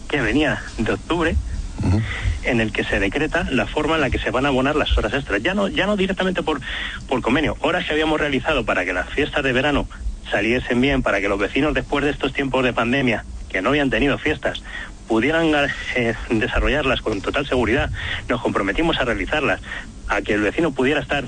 [0.09, 1.37] que venía de octubre,
[1.83, 2.03] uh -huh.
[2.45, 4.97] en el que se decreta la forma en la que se van a abonar las
[4.97, 5.43] horas extras.
[5.43, 6.61] Ya no, ya no directamente por,
[7.09, 9.89] por convenio, horas que habíamos realizado para que las fiestas de verano
[10.31, 13.91] saliesen bien, para que los vecinos después de estos tiempos de pandemia, que no habían
[13.91, 14.63] tenido fiestas,
[15.07, 15.53] pudieran
[15.95, 17.91] eh, desarrollarlas con total seguridad,
[18.29, 19.61] nos comprometimos a realizarlas,
[20.09, 21.25] a que el vecino pudiera estar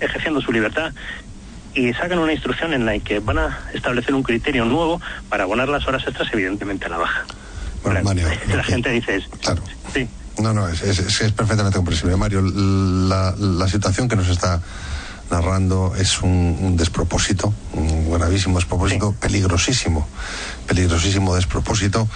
[0.00, 0.92] ejerciendo su libertad
[1.74, 5.68] y sacan una instrucción en la que van a establecer un criterio nuevo para abonar
[5.68, 7.24] las horas extras, evidentemente a la baja.
[7.82, 9.62] Bueno, Mario, la gente dice es, claro.
[9.92, 10.08] sí.
[10.38, 12.16] No, no, es, es, es perfectamente comprensible.
[12.16, 14.62] Mario, la, la, situación que nos está
[15.30, 19.16] narrando es un, un despropósito, un gravísimo despropósito, sí.
[19.20, 20.06] peligrosísimo,
[20.66, 22.08] peligrosísimo despropósito.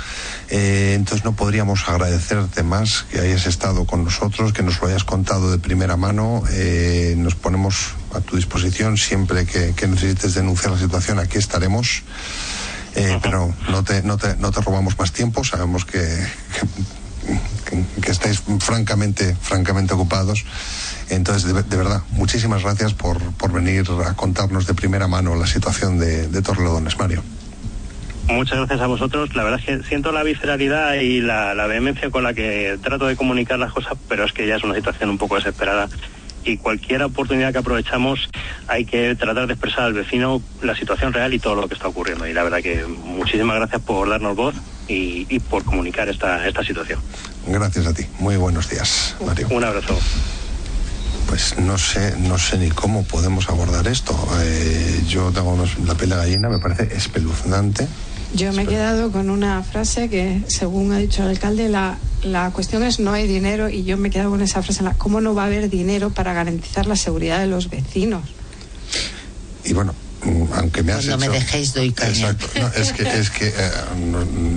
[0.49, 5.05] Eh, entonces no podríamos agradecerte más que hayas estado con nosotros, que nos lo hayas
[5.05, 6.43] contado de primera mano.
[6.51, 12.03] Eh, nos ponemos a tu disposición siempre que, que, necesites denunciar la situación, aquí estaremos.
[12.97, 13.21] Eh, uh -huh.
[13.23, 16.01] Pero no te, no, te, no te robamos más tiempo, sabemos que,
[17.69, 20.45] que, que estáis francamente, francamente ocupados.
[21.11, 25.47] Entonces, de, de, verdad, muchísimas gracias por, por venir a contarnos de primera mano la
[25.47, 27.23] situación de, de Torrelodones, Mario.
[28.29, 29.37] Muchas gracias a vosotros.
[29.37, 33.07] La verdad es que siento la visceralidad y la, la, vehemencia con la que trato
[33.07, 35.89] de comunicar las cosas, pero es que ya es una situación un poco desesperada.
[36.47, 38.29] Y cualquier oportunidad que aprovechamos
[38.69, 41.89] hay que tratar de expresar al vecino la situación real y todo lo que está
[41.89, 42.27] ocurriendo.
[42.27, 44.55] Y la verdad que muchísimas gracias por darnos voz
[44.89, 47.01] y, y por comunicar esta, esta situación.
[47.47, 48.07] Gracias a ti.
[48.19, 49.49] Muy buenos días, Mario.
[49.51, 49.99] Un abrazo
[51.27, 54.17] pues no sé, no sé ni cómo podemos abordar esto.
[54.43, 57.87] Eh, yo tengo unos, la piel de gallina, me parece espeluznante.
[58.35, 62.51] Yo me he quedado con una frase que, según ha dicho el alcalde, la, la
[62.51, 65.21] cuestión es no hay dinero y yo me he quedado con esa frase, la, ¿cómo
[65.21, 68.23] no va a haber dinero para garantizar la seguridad de los vecinos?
[69.65, 69.95] Y bueno,
[70.55, 71.33] aunque me has Cuando hecho...
[71.33, 72.31] me dejéis doy caña.
[72.31, 72.47] Exacto.
[72.61, 73.71] No, es que, es que eh,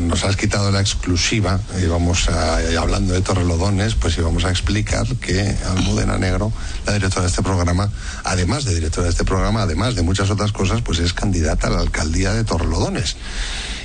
[0.08, 5.08] nos has quitado la exclusiva y vamos a, hablando de Torrelodones, pues íbamos a explicar
[5.18, 6.52] que Almudena Negro,
[6.86, 7.92] la directora de este programa,
[8.24, 11.72] además de directora de este programa, además de muchas otras cosas, pues es candidata a
[11.72, 13.16] la alcaldía de Torrelodones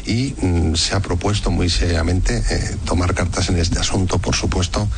[0.06, 4.88] y mm, se ha propuesto muy seriamente eh, tomar cartas en este asunto, por supuesto,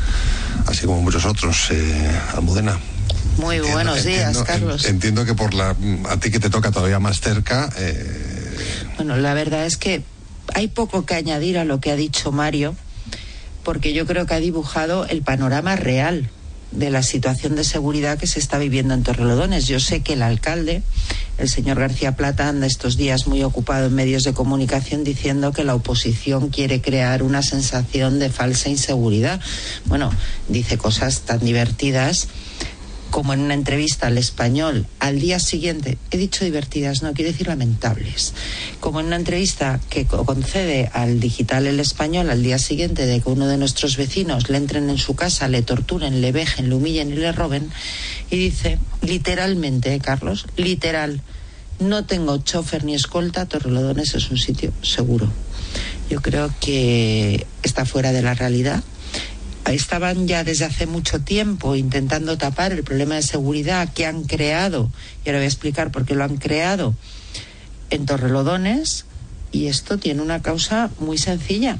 [0.67, 1.69] así como muchos otros.
[1.71, 2.79] Eh, Almudena.
[3.39, 4.85] Muy entiendo, buenos días, entiendo, Carlos.
[4.87, 5.77] Entiendo que por la
[6.09, 7.69] a ti que te toca todavía más cerca.
[7.77, 8.57] Eh...
[8.97, 10.03] Bueno, la verdad es que
[10.55, 12.75] hay poco que añadir a lo que ha dicho Mario,
[13.63, 16.31] porque yo creo que ha dibujado el panorama real
[16.73, 19.67] de la situación de seguridad que se está viviendo en Torrelodones.
[19.67, 20.83] Yo sé que el alcalde,
[21.39, 25.65] el señor García Plata, anda estos días muy ocupado en medios de comunicación diciendo que
[25.65, 29.41] la oposición quiere crear una sensación de falsa inseguridad.
[29.87, 30.11] Bueno,
[30.49, 32.29] dice cosas tan divertidas
[33.11, 37.47] como en una entrevista al español al día siguiente, he dicho divertidas, no quiero decir
[37.47, 38.35] lamentables,
[38.81, 43.29] como en una entrevista que concede al digital el español al día siguiente de que
[43.29, 47.11] uno de nuestros vecinos le entren en su casa, le torturen, le vejen, le humillen
[47.11, 47.71] y le roben,
[48.31, 51.23] y dice, literalmente, ¿eh, Carlos, literal,
[51.79, 55.31] no tengo chofer ni escolta, Torrelodones es un sitio seguro.
[56.09, 58.83] Yo creo que está fuera de la realidad,
[59.73, 64.91] estaban ya desde hace mucho tiempo intentando tapar el problema de seguridad que han creado,
[65.25, 66.95] y ahora voy a explicar por qué lo han creado,
[67.91, 69.07] en Torrelodones,
[69.53, 71.79] y esto tiene una causa muy sencilla.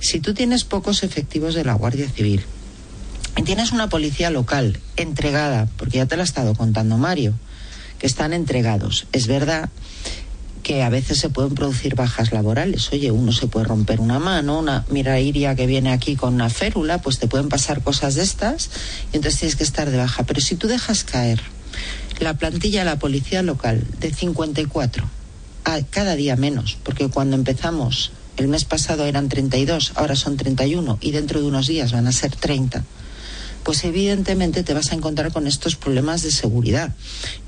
[0.00, 2.42] Si tú tienes pocos efectivos de la Guardia Civil
[3.36, 7.34] y tienes una policía local entregada, porque ya te lo ha estado contando Mario,
[7.98, 9.70] que están entregados, es verdad
[10.68, 12.92] que a veces se pueden producir bajas laborales.
[12.92, 16.50] Oye, uno se puede romper una mano, una mira Iria que viene aquí con una
[16.50, 18.68] férula, pues te pueden pasar cosas de estas
[19.10, 20.24] y entonces tienes que estar de baja.
[20.24, 21.40] Pero si tú dejas caer
[22.20, 25.08] la plantilla de la policía local de 54
[25.64, 30.98] a cada día menos, porque cuando empezamos el mes pasado eran 32, ahora son 31
[31.00, 32.84] y dentro de unos días van a ser 30
[33.68, 36.94] pues evidentemente te vas a encontrar con estos problemas de seguridad.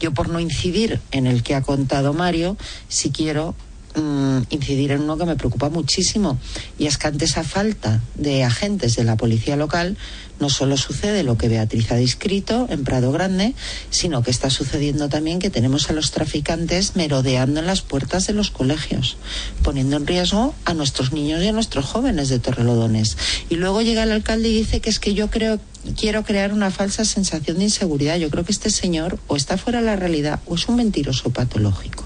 [0.00, 2.58] Yo por no incidir en el que ha contado Mario,
[2.88, 3.54] si quiero
[3.94, 6.38] mm, incidir en uno que me preocupa muchísimo
[6.78, 9.96] y es que ante esa falta de agentes de la policía local
[10.40, 13.54] no solo sucede lo que Beatriz ha descrito en Prado Grande,
[13.88, 18.34] sino que está sucediendo también que tenemos a los traficantes merodeando en las puertas de
[18.34, 19.16] los colegios,
[19.62, 23.16] poniendo en riesgo a nuestros niños y a nuestros jóvenes de Torrelodones.
[23.48, 25.60] Y luego llega el alcalde y dice que es que yo creo
[25.96, 28.16] quiero crear una falsa sensación de inseguridad.
[28.16, 31.30] Yo creo que este señor o está fuera de la realidad o es un mentiroso
[31.30, 32.04] patológico.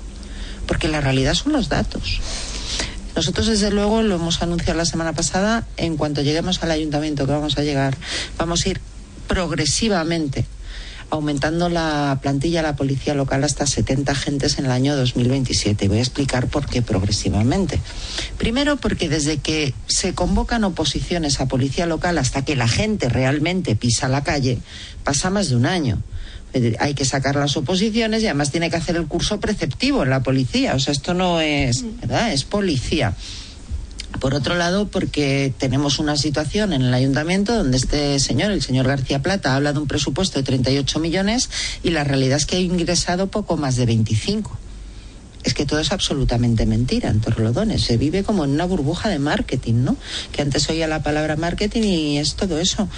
[0.66, 2.20] Porque la realidad son los datos.
[3.14, 7.32] Nosotros, desde luego, lo hemos anunciado la semana pasada, en cuanto lleguemos al ayuntamiento, que
[7.32, 7.96] vamos a llegar,
[8.38, 8.80] vamos a ir
[9.28, 10.46] progresivamente
[11.10, 15.88] aumentando la plantilla de la policía local hasta 70 agentes en el año 2027.
[15.88, 17.80] Voy a explicar por qué progresivamente.
[18.38, 23.76] Primero, porque desde que se convocan oposiciones a policía local hasta que la gente realmente
[23.76, 24.58] pisa la calle,
[25.04, 26.02] pasa más de un año
[26.78, 30.22] hay que sacar las oposiciones y además tiene que hacer el curso preceptivo en la
[30.22, 30.74] policía.
[30.74, 32.32] O sea, esto no es, ¿verdad?
[32.32, 33.14] Es policía.
[34.20, 38.86] Por otro lado, porque tenemos una situación en el ayuntamiento donde este señor, el señor
[38.86, 41.50] García Plata, habla de un presupuesto de 38 millones
[41.82, 44.58] y la realidad es que ha ingresado poco más de 25.
[45.42, 47.82] Es que todo es absolutamente mentira en Torrelodones.
[47.82, 49.96] Se vive como en una burbuja de marketing, ¿no?
[50.32, 52.88] Que antes oía la palabra marketing y es todo eso.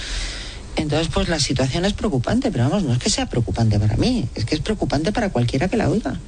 [0.77, 4.29] Entonces, pues la situación es preocupante, pero vamos, no es que sea preocupante para mí,
[4.35, 6.21] es que es preocupante para cualquiera que la oiga.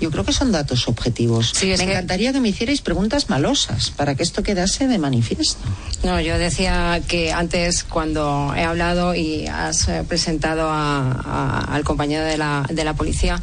[0.00, 1.54] Yo creo que son datos objetivos.
[1.62, 5.60] me encantaría que me hicierais preguntas malosas para que esto quedase de manifiesto.
[6.02, 12.36] No, yo decía que antes cuando he hablado y has eh, presentado al compañero de
[12.36, 13.40] la, de la policía,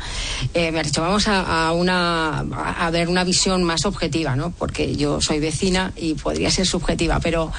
[0.54, 4.52] eh, me has dicho vamos a, una a ver una visión más objetiva, ¿no?
[4.52, 7.52] Porque yo soy vecina y podría ser subjetiva, pero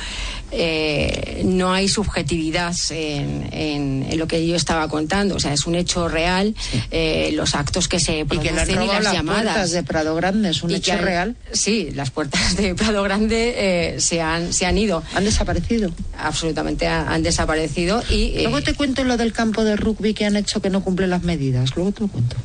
[0.53, 5.37] eh, no hay subjetividad en, lo que yo estaba contando.
[5.37, 6.55] O sea, es un hecho real
[6.91, 9.43] eh, los actos que se producen y, que las, llamadas.
[9.43, 11.37] puertas de Prado Grande es un hecho real.
[11.53, 15.03] Sí, las puertas de Prado Grande eh, se, han, se han ido.
[15.15, 15.91] ¿Han desaparecido?
[16.19, 18.03] Absolutamente han, desaparecido.
[18.11, 21.07] y Luego te cuento lo del campo de rugby que han hecho que no cumple
[21.07, 21.77] las medidas.
[21.77, 22.37] Luego te lo cuento.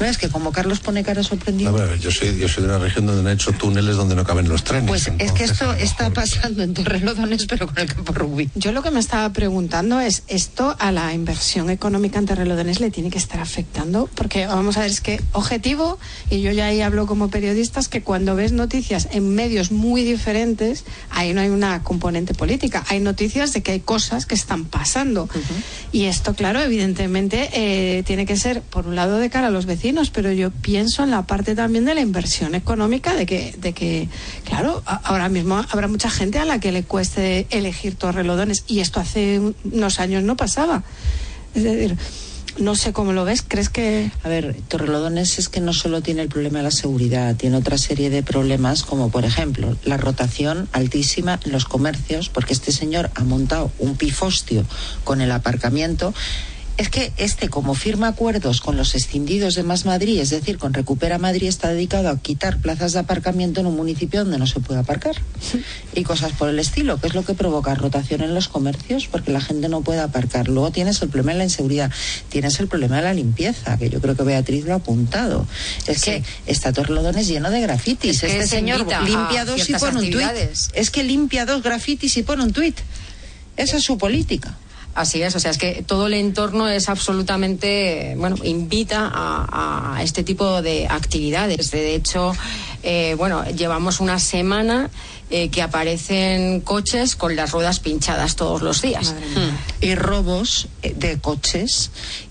[0.00, 1.94] Es que como Carlos pone cara sorprendido.
[1.96, 4.64] yo, soy, yo soy de una región donde han hecho túneles donde no caben los
[4.64, 4.88] trenes.
[4.88, 8.50] Pues es que esto está pasando en Torrelodones, pero con el campo rugby.
[8.54, 12.90] Yo lo que me estaba preguntando es, ¿esto a la inversión económica en Torrelodones le
[12.90, 14.08] tiene que estar afectando?
[14.14, 15.98] Porque vamos a ver, es que objetivo,
[16.30, 20.04] y yo ya ahí hablo como periodista, es que cuando ves noticias en medios muy
[20.04, 24.64] diferentes, ahí no hay una componente política, hay noticias de que hay cosas que están
[24.64, 25.28] pasando.
[25.92, 29.66] Y esto, claro, evidentemente eh, tiene que ser, por un lado, de cara a los
[29.66, 33.72] vecinos, pero yo pienso en la parte también de la inversión económica, de que, de
[33.72, 34.08] que
[34.44, 39.00] claro, ahora mismo habrá mucha gente a la que le cueste elegir Torrelodones y esto
[39.00, 40.84] hace unos años no pasaba.
[41.52, 41.96] Es decir,
[42.58, 44.12] no sé cómo lo ves, ¿crees que...?
[44.22, 47.76] A ver, Torrelodones es que no solo tiene el problema de la seguridad, tiene otra
[47.76, 53.10] serie de problemas como, por ejemplo, la rotación altísima en los comercios, porque este señor
[53.16, 54.64] ha montado un pifostio
[55.02, 56.14] con el aparcamiento
[56.76, 60.74] es que este, como firma acuerdos con los escindidos de Más Madrid, es decir, con
[60.74, 64.60] Recupera Madrid, está dedicado a quitar plazas de aparcamiento en un municipio donde no se
[64.60, 65.14] puede aparcar.
[65.94, 69.30] Y cosas por el estilo, que es lo que provoca rotación en los comercios, porque
[69.30, 70.48] la gente no puede aparcar.
[70.48, 71.92] Luego tienes el problema de la inseguridad,
[72.28, 75.46] tienes el problema de la limpieza, que yo creo que Beatriz lo ha apuntado.
[75.86, 78.22] Es que está Torlodones lleno de grafitis.
[78.24, 80.26] este señor limpia dos y pone un tuit.
[80.72, 82.76] Es que limpia dos grafitis y pone un tuit.
[83.56, 84.58] Esa es su política.
[84.94, 90.22] Así es, o sea, es que todo el entorno es absolutamente, bueno, invita a, este
[90.22, 91.70] tipo de actividades.
[91.72, 92.32] De hecho,
[92.82, 94.90] eh, bueno, llevamos una semana
[95.30, 99.14] eh, que aparecen coches con las ruedas pinchadas todos los días.
[99.80, 101.90] Y robos eh, de coches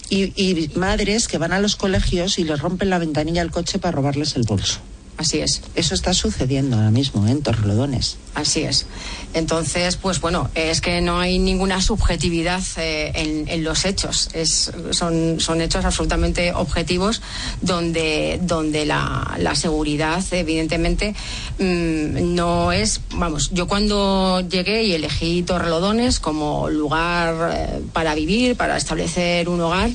[0.09, 3.77] y, y madres que van a los colegios y les rompen la ventanilla del coche
[3.79, 4.79] para robarles el bolso.
[5.17, 5.61] Así es.
[5.75, 7.31] Eso está sucediendo ahora mismo ¿eh?
[7.31, 8.17] en Torrelodones.
[8.33, 8.87] Así es.
[9.35, 14.29] Entonces, pues bueno, es que no hay ninguna subjetividad eh, en, los hechos.
[14.33, 17.21] Es, son, son hechos absolutamente objetivos
[17.61, 21.15] donde, donde la, seguridad, evidentemente,
[21.59, 23.01] mm, no es.
[23.11, 29.61] Vamos, yo cuando llegué y elegí Torrelodones como lugar eh, para vivir, para establecer un
[29.61, 29.91] hogar,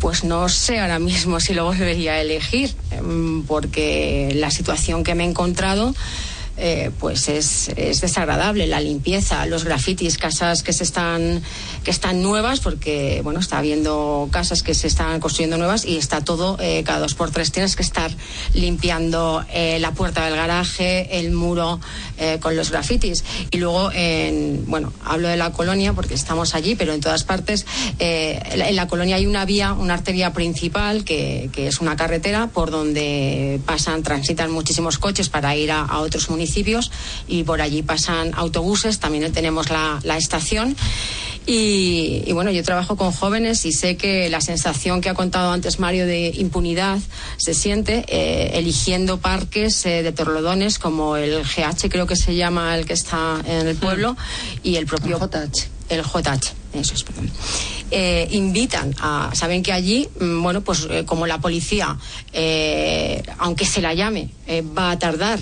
[0.00, 5.14] pues no sé ahora mismo si lo volvería a elegir, em, porque la situación que
[5.14, 5.94] me he encontrado
[6.62, 8.66] eh, pues es, es, desagradable.
[8.66, 11.42] La limpieza, los grafitis, casas que se están
[11.84, 16.20] que están nuevas, porque bueno está habiendo casas que se están construyendo nuevas y está
[16.20, 18.10] todo eh, cada dos por tres tienes que estar
[18.52, 21.80] limpiando eh, la puerta del garaje, el muro
[22.40, 26.92] con los grafitis y luego en bueno hablo de la colonia porque estamos allí, pero
[26.92, 27.64] en todas partes
[27.98, 32.70] en la colonia hay una vía, una arteria principal que, que es una carretera por
[32.70, 36.49] donde pasan transitan muchísimos coches para ir a, a otros municipios
[37.28, 40.76] y por allí pasan autobuses, también tenemos la, estación.
[41.46, 45.78] Y, bueno, yo trabajo con jóvenes y sé que la sensación que ha contado antes
[45.80, 46.98] Mario de impunidad
[47.38, 52.76] se siente eh, eligiendo parques eh, de torlodones como el GH, creo que se llama
[52.76, 54.16] el que está en el pueblo,
[54.62, 55.68] y el propio JH.
[55.88, 57.30] El JH, eso es, perdón.
[57.90, 59.30] Eh, invitan a.
[59.34, 61.98] Saben que allí, mm, bueno, pues como la policía,
[63.38, 64.28] aunque se la llame,
[64.78, 65.40] va a tardar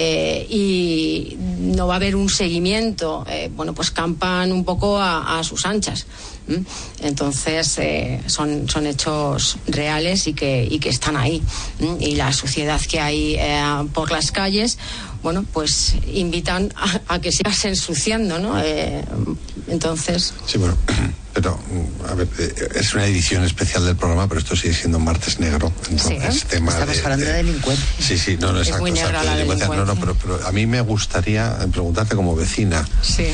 [0.00, 5.42] eh, y no va a haber un seguimiento, eh, bueno, pues campan un poco a,
[5.42, 6.06] sus anchas.
[7.00, 11.42] Entonces, eh, son, son hechos reales y que, y que están ahí.
[11.98, 13.40] Y la suciedad que hay
[13.92, 14.78] por las calles,
[15.22, 16.72] bueno, pues invitan
[17.08, 18.54] a, que sigas ensuciando, ¿no?
[19.68, 20.34] entonces.
[20.46, 20.76] Sí, bueno
[21.40, 21.56] pero
[22.08, 25.72] a ver, eh, es una edición especial del programa, pero esto sigue siendo martes negro.
[25.88, 27.86] Entonces, tema Estamos hablando de, delincuencia.
[28.00, 31.56] Sí, sí, no, no, exacto, es exacto, No, no, pero, pero, a mí me gustaría
[31.70, 32.84] preguntarte como vecina.
[33.02, 33.26] Sí.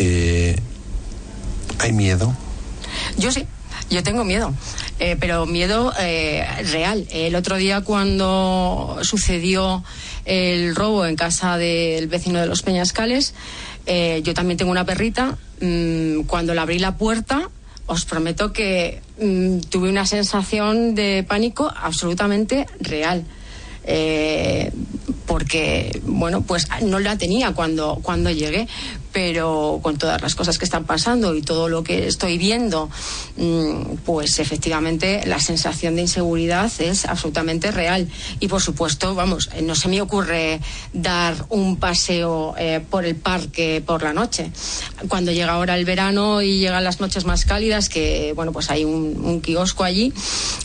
[0.00, 0.56] Eh,
[1.80, 2.34] ¿Hay miedo?
[3.18, 3.46] Yo sí.
[3.90, 4.54] Yo tengo miedo,
[4.98, 7.06] eh, pero miedo real.
[7.10, 9.84] El otro día cuando sucedió
[10.24, 13.34] el robo en casa del vecino de los Peñascales,
[13.86, 15.36] yo también tengo una perrita.
[15.60, 17.48] Mm, cuando le abrí la puerta,
[17.86, 23.24] os prometo que mm, tuve una sensación de pánico absolutamente real.
[23.84, 24.72] Eh,
[25.26, 28.66] porque, bueno, pues no la tenía cuando, cuando llegué,
[29.14, 32.90] pero con todas las cosas que están pasando y todo lo que estoy viendo,
[33.36, 38.08] mm, pues efectivamente la sensación de inseguridad es absolutamente real.
[38.40, 40.60] Y por supuesto, vamos, eh, no se me ocurre
[40.92, 44.50] dar un paseo eh, por el parque por la noche.
[45.06, 48.84] Cuando llega ahora el verano y llegan las noches más cálidas, que bueno, pues hay
[48.84, 50.12] un, kiosco allí,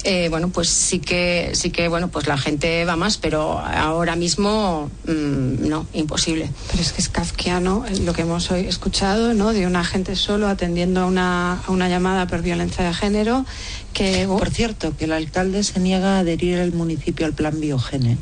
[0.03, 4.15] eh, bueno, pues sí que, sí que, bueno, pues la gente va más, pero ahora
[4.15, 6.49] mismo mm, no, imposible.
[6.71, 9.53] Pero es que es kafkiano lo que hemos he escuchado, ¿no?
[9.53, 13.45] De un agente solo atendiendo a una, a una llamada por violencia de género.
[13.93, 18.17] Que, Por cierto, que el alcalde se niega a adherir el municipio al plan Biogene.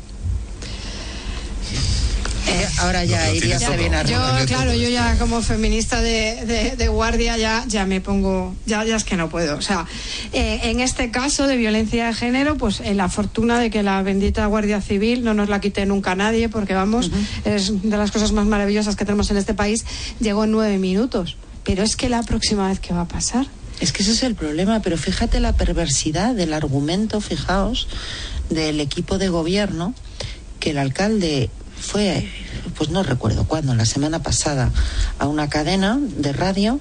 [2.58, 7.86] Eh, ahora ya iría bien Yo, claro, yo ya como feminista de, guardia ya, ya
[7.86, 9.56] me pongo, ya, ya es que no puedo.
[9.56, 9.86] O sea,
[10.32, 14.02] eh, en este caso de violencia de género, pues en la fortuna de que la
[14.02, 17.10] bendita Guardia Civil no nos la quite nunca nadie, porque vamos,
[17.44, 19.84] es de las cosas más maravillosas que tenemos en este país,
[20.20, 21.36] llegó en nueve minutos.
[21.64, 23.46] Pero es que la próxima vez que va a pasar.
[23.80, 27.86] Es que ese es el problema, pero fíjate la perversidad del argumento, fijaos,
[28.50, 29.94] del equipo de gobierno,
[30.58, 31.50] que el alcalde
[31.80, 32.28] fue,
[32.78, 34.70] pues no recuerdo cuándo, la semana pasada,
[35.18, 36.80] a una cadena de radio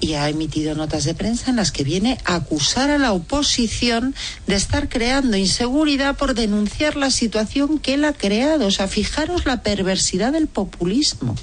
[0.00, 4.14] y ha emitido notas de prensa en las que viene a acusar a la oposición
[4.46, 8.66] de estar creando inseguridad por denunciar la situación que él ha creado.
[8.66, 11.36] O sea, fijaros la perversidad del populismo.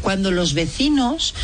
[0.00, 1.34] Cuando los vecinos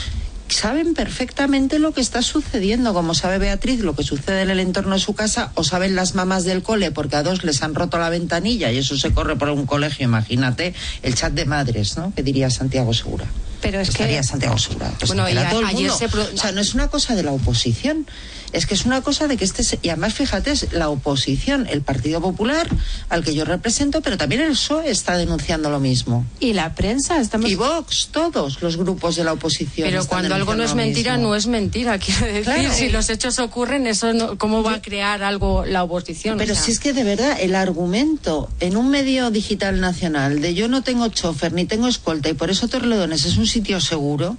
[0.49, 4.94] saben perfectamente lo que está sucediendo, como sabe Beatriz lo que sucede en el entorno
[4.94, 7.99] de su casa, o saben las mamás del cole porque a dos les han roto
[7.99, 12.12] la ventanilla y eso se corre por un colegio, imagínate, el chat de madres, ¿no?
[12.14, 13.26] Que diría Santiago Segura.
[13.61, 14.92] Pero es Estaría Santiago Segura.
[14.98, 15.94] Pues bueno, todo el mundo.
[15.94, 18.06] O sea, no es una cosa de la oposición
[18.52, 21.82] es que es una cosa de que este y además fíjate es la oposición el
[21.82, 22.68] Partido Popular
[23.09, 27.20] al que yo represento pero también el PSOE está denunciando lo mismo y la prensa
[27.20, 31.16] estamos y Vox todos los grupos de la oposición pero cuando algo no es mentira
[31.16, 35.22] no es mentira quiero decir si los hechos ocurren eso no, cómo va a crear
[35.22, 39.80] algo la oposición pero si es que de verdad el argumento en un medio digital
[39.80, 43.46] nacional de yo no tengo chofer ni tengo escolta y por eso Torledones es un
[43.49, 44.36] sitio seguro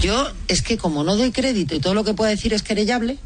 [0.00, 3.18] yo es que como no doy crédito y todo lo que puedo decir es querellable,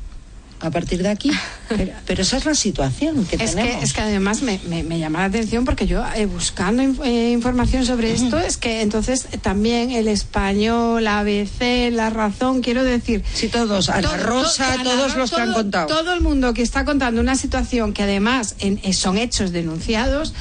[0.61, 1.30] a partir de aquí.
[2.07, 3.79] Pero, esa es la situación que es tenemos.
[3.79, 7.85] Que, es que además me, me, llama la atención porque yo eh, buscando eh, información
[7.85, 13.25] sobre esto es que entonces también el español, la ABC, la razón, quiero decir...
[13.35, 15.87] Sí, todos, Ana Rosa, todos los que han contado.
[15.87, 20.35] Todo el mundo que está contando una situación que además en, eh, son hechos denunciados,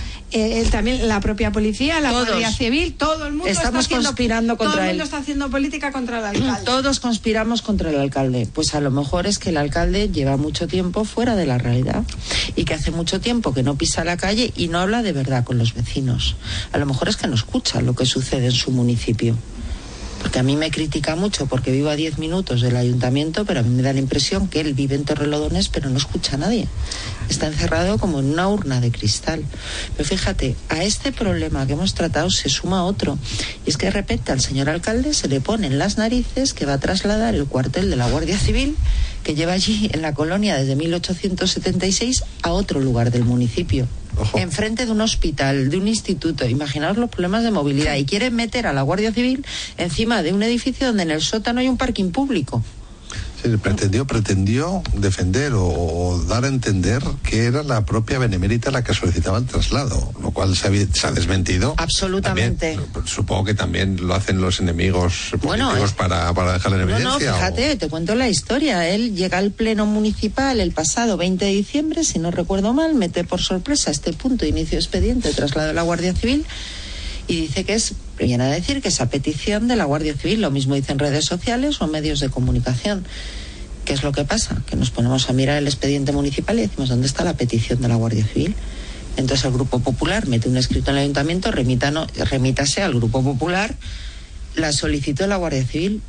[0.72, 4.84] también la propia policía, la Guardia Civil, todo el mundo estamos está conspirando contra todo
[4.84, 6.66] el mundo está haciendo política contra el alcalde.
[6.66, 8.48] Todos conspiramos contra el alcalde.
[8.52, 11.60] Pues a lo mejor es que el alcalde lleva mucho tiempo fuera fuera de la
[11.60, 12.04] realidad
[12.56, 15.44] y que hace mucho tiempo que no pisa la calle y no habla de verdad
[15.44, 16.36] con los vecinos.
[16.72, 19.38] A lo mejor es que no escucha lo que sucede en su municipio
[20.22, 23.64] porque a mí me critica mucho porque vivo a 10 minutos del ayuntamiento, pero a
[23.64, 26.68] mí me da la impresión que él vive en Torrelodones, pero no escucha a nadie.
[27.28, 29.44] Está encerrado como en una urna de cristal.
[29.98, 33.18] Pero fíjate, a este problema que hemos tratado se suma otro.
[33.66, 36.68] Y es que de repente al señor alcalde se le pone en las narices que
[36.68, 38.76] va a trasladar el cuartel de la Guardia Civil
[39.24, 43.88] que lleva allí en la colonia desde 1876 a otro lugar del municipio.
[44.36, 47.96] Enfrente de un hospital, de un instituto, imaginaos los problemas de movilidad.
[47.96, 49.46] Y quieren meter a la Guardia Civil
[49.78, 52.64] encima de un edificio donde en el sótano hay un parking público
[53.62, 59.38] pretendió, pretendió defender o, dar a entender que era la propia Benemérita la que solicitaba
[59.38, 61.74] el traslado, lo cual se ha, desmentido.
[61.78, 62.80] Absolutamente.
[63.06, 67.10] supongo que también lo hacen los enemigos políticos para, para dejarle en evidencia.
[67.10, 68.88] No, no, fíjate, te cuento la historia.
[68.90, 73.24] Él llega al pleno municipal el pasado 20 de diciembre, si no recuerdo mal, mete
[73.24, 76.46] por sorpresa este punto inicio expediente, traslado de la Guardia Civil
[77.32, 80.52] y dice que es, viene a decir que esa petición de la Guardia Civil, lo
[80.52, 83.06] mismo dice en redes sociales o medios de comunicación.
[83.86, 84.62] ¿Qué es lo que pasa?
[84.66, 87.88] Que nos ponemos a mirar el expediente municipal y decimos, ¿dónde está la petición de
[87.88, 88.54] la Guardia Civil?
[89.16, 93.76] Entonces el Grupo Popular mete un escrito en el ayuntamiento, remítase al Grupo Popular
[94.58, 96.02] la solicitud de la Guardia Civil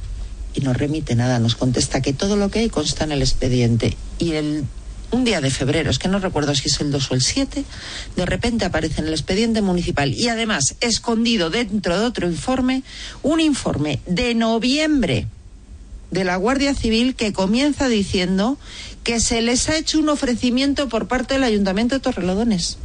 [0.55, 3.97] y no remite nada, nos contesta que todo lo que hay consta en el expediente.
[4.19, 4.65] Y el
[5.13, 7.65] un día de febrero, es que no recuerdo si es el 2 o el 7,
[8.17, 12.83] de repente aparece en el expediente municipal y además escondido dentro de otro informe,
[13.23, 15.27] un informe de noviembre
[16.11, 18.59] de la Guardia Civil que comienza diciendo
[19.05, 22.79] que se les ha hecho un ofrecimiento por parte del Ayuntamiento de Torrelodones.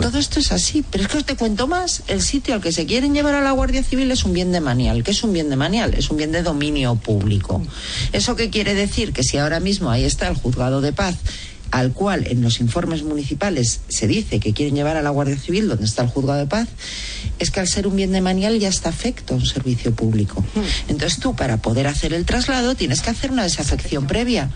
[0.00, 2.02] Todo esto es así, pero es que os te cuento más.
[2.06, 4.60] El sitio al que se quieren llevar a la Guardia Civil es un bien de
[4.60, 5.02] manial.
[5.02, 5.94] ¿Qué es un bien de manial?
[5.94, 7.62] Es un bien de dominio público.
[8.12, 9.12] ¿Eso qué quiere decir?
[9.12, 11.16] Que si ahora mismo ahí está el juzgado de paz
[11.70, 15.68] al cual en los informes municipales se dice que quieren llevar a la Guardia Civil,
[15.68, 16.68] donde está el juzgado de paz,
[17.38, 20.40] es que al ser un bien de manial ya está afecto a un servicio público.
[20.54, 20.62] Hmm.
[20.88, 24.50] Entonces tú, para poder hacer el traslado, tienes que hacer una desafección previa.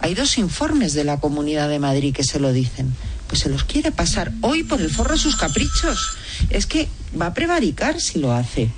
[0.00, 2.94] Hay dos informes de la Comunidad de Madrid que se lo dicen
[3.28, 6.16] pues se los quiere pasar hoy por el forro sus caprichos.
[6.50, 6.88] Es que
[7.20, 8.70] va a prevaricar si lo hace.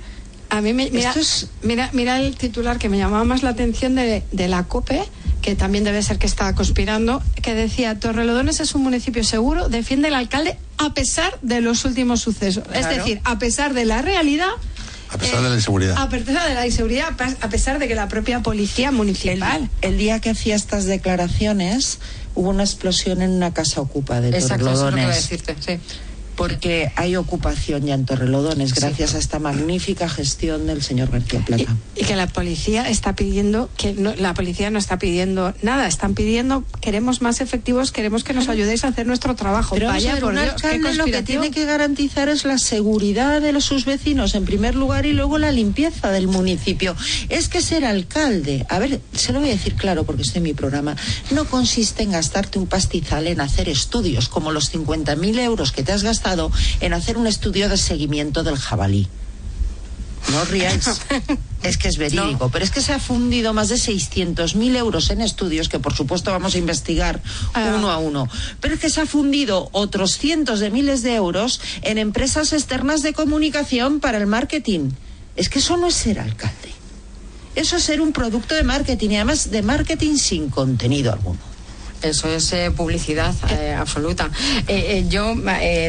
[0.49, 1.13] A mí me, mira,
[1.63, 5.01] mira, mira, el titular que me llamaba más la atención de, de, la COPE,
[5.41, 10.09] que también debe ser que está conspirando, que decía Torrelodones es un municipio seguro, defiende
[10.09, 12.65] el alcalde a pesar de los últimos sucesos.
[12.73, 14.51] Es decir, a pesar de la realidad
[15.13, 15.97] a pesar de la inseguridad.
[15.97, 17.09] A pesar de la inseguridad,
[17.41, 19.69] a pesar de que la propia policía municipal.
[19.81, 21.99] El, día que hacía estas declaraciones,
[22.35, 24.71] hubo una explosión en una casa ocupa de Exacto.
[24.71, 25.79] Eso es lo que decirte, sí
[26.41, 31.77] porque hay ocupación ya en Torrelodones gracias a esta magnífica gestión del señor García Plata.
[31.95, 36.63] Y, que la policía está pidiendo, que la policía no está pidiendo nada, están pidiendo,
[36.81, 39.75] queremos más efectivos, queremos que nos ayudéis a hacer nuestro trabajo.
[39.75, 43.63] Pero Vaya, por un alcalde lo que tiene que garantizar es la seguridad de los,
[43.63, 46.95] sus vecinos en primer lugar y luego la limpieza del municipio.
[47.29, 50.43] Es que ser alcalde, a ver, se lo voy a decir claro porque estoy en
[50.45, 50.95] mi programa,
[51.29, 55.91] no consiste en gastarte un pastizal en hacer estudios como los 50.000 euros que te
[55.91, 56.30] has gastado
[56.79, 59.07] en hacer un estudio de seguimiento del jabalí.
[60.31, 61.01] No ríais.
[61.63, 65.21] Es que es verídico, pero es que se ha fundido más de 600.000 euros en
[65.21, 67.21] estudios que por supuesto vamos a investigar
[67.53, 67.75] ah.
[67.77, 68.27] uno a uno.
[68.59, 73.03] Pero es que se ha fundido otros cientos de miles de euros en empresas externas
[73.03, 74.89] de comunicación para el marketing.
[75.35, 76.73] Es que eso no es ser alcalde.
[77.53, 81.50] Eso es ser un producto de marketing y además de marketing sin contenido alguno.
[82.01, 84.29] Eso es eh, publicidad eh, absoluta.
[84.67, 85.35] Eh, yo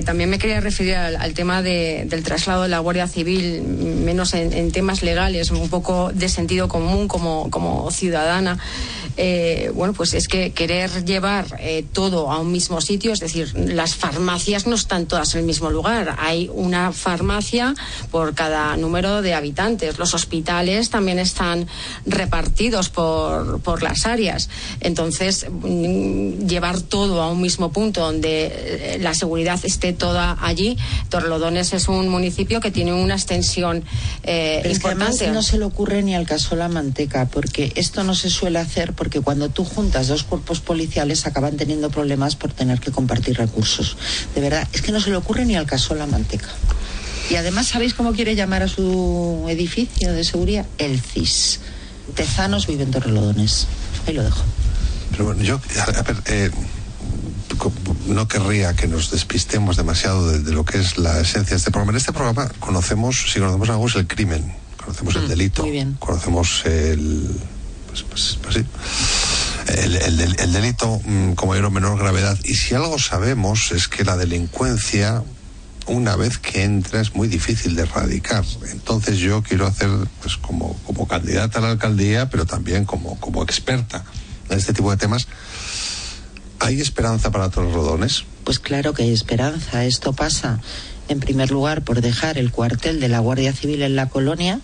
[0.04, 5.02] también me quería referir al, tema del traslado de la Guardia Civil, menos en, temas
[5.02, 8.58] legales, un poco de sentido común como, como ciudadana.
[9.16, 13.52] Eh, bueno, pues es que querer llevar eh, todo a un mismo sitio, es decir,
[13.54, 16.16] las farmacias no están todas en el mismo lugar.
[16.18, 17.74] Hay una farmacia
[18.10, 19.98] por cada número de habitantes.
[19.98, 21.66] Los hospitales también están
[22.06, 24.48] repartidos por, por las áreas.
[24.80, 30.76] Entonces, mm, llevar todo a un mismo punto donde eh, la seguridad esté toda allí.
[31.08, 33.84] Torlodones es un municipio que tiene una extensión
[34.22, 35.30] eh, importante.
[35.30, 38.92] no se le ocurre ni al caso la manteca, porque esto no se suele hacer
[39.02, 43.96] porque cuando tú juntas dos cuerpos policiales acaban teniendo problemas por tener que compartir recursos.
[44.32, 46.46] De verdad, es que no se le ocurre ni al caso la manteca.
[47.28, 50.66] Y además, ¿sabéis cómo quiere llamar a su edificio de seguridad?
[50.78, 51.58] El CIS.
[52.14, 53.66] Tezanos viven en Torrelodones.
[54.06, 54.44] Ahí lo dejo.
[55.10, 56.50] Pero bueno, yo, a ver, eh,
[58.06, 61.90] no querría que nos despistemos demasiado de, lo que es la esencia de este programa.
[61.90, 65.66] En este programa conocemos, si conocemos algo, es el crimen, conocemos el mm, delito,
[65.98, 67.34] conocemos el,
[67.88, 68.31] pues, pues.
[69.96, 72.38] El, el- el delito mm, como o menor gravedad.
[72.44, 75.22] Y si algo sabemos es que la delincuencia,
[75.86, 78.44] una vez que entra, es muy difícil de erradicar.
[78.70, 79.88] Entonces yo quiero hacer,
[80.20, 84.04] pues como, como candidata a la alcaldía, pero también como, como experta
[84.48, 85.26] en este tipo de temas,
[86.60, 88.24] ¿hay esperanza para Torres Rodones?
[88.44, 89.84] Pues claro que hay esperanza.
[89.84, 90.60] Esto pasa,
[91.08, 94.60] en primer lugar, por dejar el cuartel de la Guardia Civil en la colonia,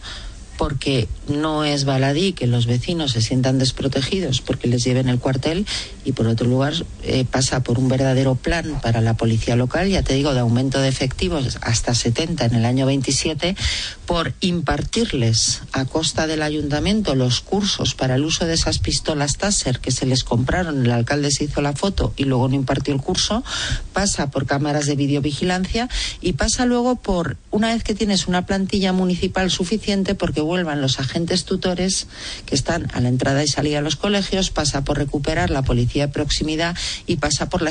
[0.59, 5.67] porque no es baladí que los vecinos se sientan desprotegidos porque les lleven el cuartel
[6.05, 10.03] y por otro lugar eh, pasa por un verdadero plan para la policía local, ya
[10.03, 13.57] te digo, de aumento de efectivos hasta 70 en el año 27
[14.05, 19.79] por impartirles a costa del ayuntamiento los cursos para el uso de esas pistolas Taser
[19.79, 23.01] que se les compraron, el alcalde se hizo la foto y luego no impartió el
[23.01, 23.45] curso,
[23.93, 25.89] pasa por cámaras de videovigilancia
[26.21, 30.99] y pasa luego por, una vez que tienes una plantilla municipal suficiente, porque vuelvan los
[30.99, 32.09] agentes tutores
[32.47, 36.07] que están a la entrada y salida de los colegios, pasa por recuperar la policía
[36.07, 36.77] de proximidad
[37.07, 37.71] y pasa por la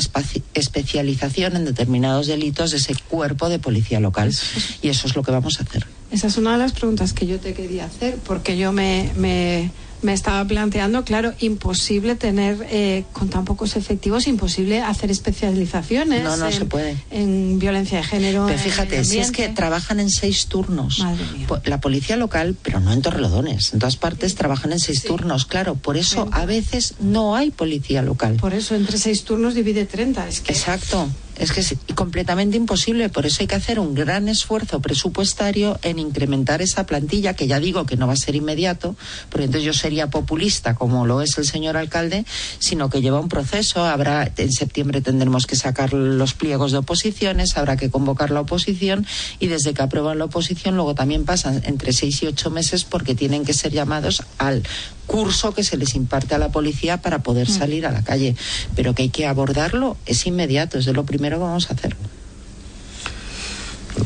[0.53, 4.33] especialización en determinados delitos de ese cuerpo de policía local.
[4.81, 5.85] Y eso es lo que vamos a hacer.
[6.11, 9.71] Esa es una de las preguntas que yo te quería hacer, porque yo me, me,
[10.01, 16.37] me estaba planteando, claro, imposible tener eh, con tan pocos efectivos, imposible hacer especializaciones No,
[16.37, 16.97] no en, se puede.
[17.09, 18.45] en violencia de género.
[18.47, 21.03] Pero fíjate, si es que trabajan en seis turnos.
[21.47, 23.73] Po- La policía local, pero no en Torrelodones.
[23.73, 25.75] En todas partes trabajan en seis turnos, claro.
[25.75, 28.37] Por eso a veces no hay policía local.
[28.37, 30.27] Por eso entre seis turnos divide 30.
[30.27, 30.51] Es que...
[30.53, 31.09] Exacto.
[31.37, 33.09] Es que es completamente imposible.
[33.09, 37.59] Por eso hay que hacer un gran esfuerzo presupuestario en incrementar esa plantilla, que ya
[37.59, 38.95] digo que no va a ser inmediato,
[39.29, 42.25] porque entonces yo sería populista, como lo es el señor alcalde,
[42.59, 43.85] sino que lleva un proceso.
[43.85, 49.05] Habrá, en septiembre tendremos que sacar los pliegos de oposiciones, habrá que convocar la oposición
[49.39, 53.15] y desde que aprueban la oposición luego también pasan entre seis y ocho meses porque
[53.15, 54.63] tienen que ser llamados al
[55.07, 58.35] curso que se les imparte a la policía para poder salir a la calle.
[58.75, 61.95] Pero que hay que abordarlo es inmediato, es de lo primero que vamos a hacer.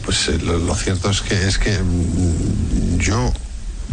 [0.06, 3.34] Pues eh, lo, lo cierto es que es que mm, yo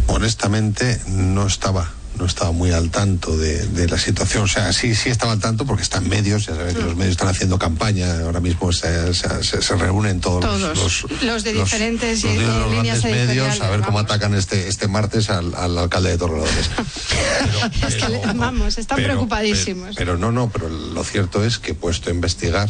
[0.07, 4.45] honestamente no estaba no estaba muy al tanto de, de la situación.
[4.45, 7.13] O sea, sí, sí estaba al tanto porque están medios, ya saben que los medios
[7.13, 11.53] están haciendo campaña, ahora mismo se, se- se- se reúnen todos, Todos, los, los de
[11.55, 14.11] diferentes los eh, de los líneas medios a ver cómo vamos.
[14.11, 16.71] atacan este, este martes al, al alcalde de Torrelodones.
[17.87, 19.95] Es que vamos, están Pero- preocupadísimos.
[19.97, 22.69] Pero no, no, pero lo cierto es que he puesto a investigar,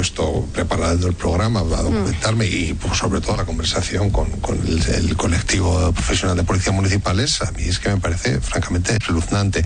[0.00, 4.82] puesto preparando el programa, a documentarme y pues, sobre todo la conversación con, con el,
[4.94, 9.64] el colectivo profesional de policía municipales, a mí es que me parece francamente espeluznante.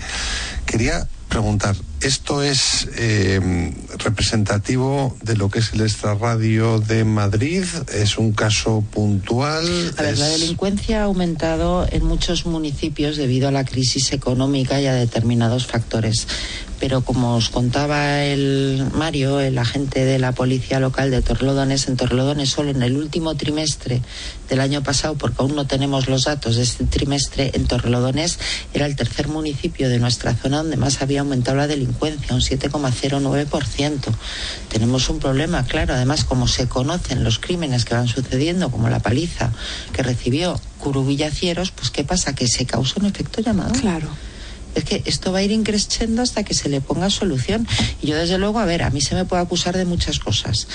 [0.65, 7.65] Quería preguntar, ¿esto es eh, representativo de lo que es el extrarradio de Madrid?
[7.93, 9.65] ¿Es un caso puntual?
[9.97, 14.79] A ver, la ¿Es- delincuencia ha aumentado en muchos municipios debido a la crisis económica
[14.79, 16.25] y a determinados factores.
[16.81, 21.95] Pero como os contaba el Mario, el agente de la policía local de Torlodones, en
[21.95, 24.01] Torlodones solo en el último trimestre
[24.49, 28.39] del año pasado, porque aún no tenemos los datos de este trimestre, en Torlodones
[28.73, 33.99] era el tercer municipio de nuestra zona donde más había aumentado la delincuencia, un 7,09%.
[34.67, 38.99] Tenemos un problema, claro, además como se conocen los crímenes que van sucediendo, como la
[38.99, 39.51] paliza
[39.93, 42.33] que recibió Curubillacieros, pues ¿qué pasa?
[42.33, 43.71] Que se causa un efecto llamado.
[43.79, 44.07] Claro.
[44.75, 47.67] Es que esto va a ir increciendo hasta que se le ponga solución.
[48.01, 50.67] Y yo, desde luego, a ver, a mí se me puede acusar de muchas cosas,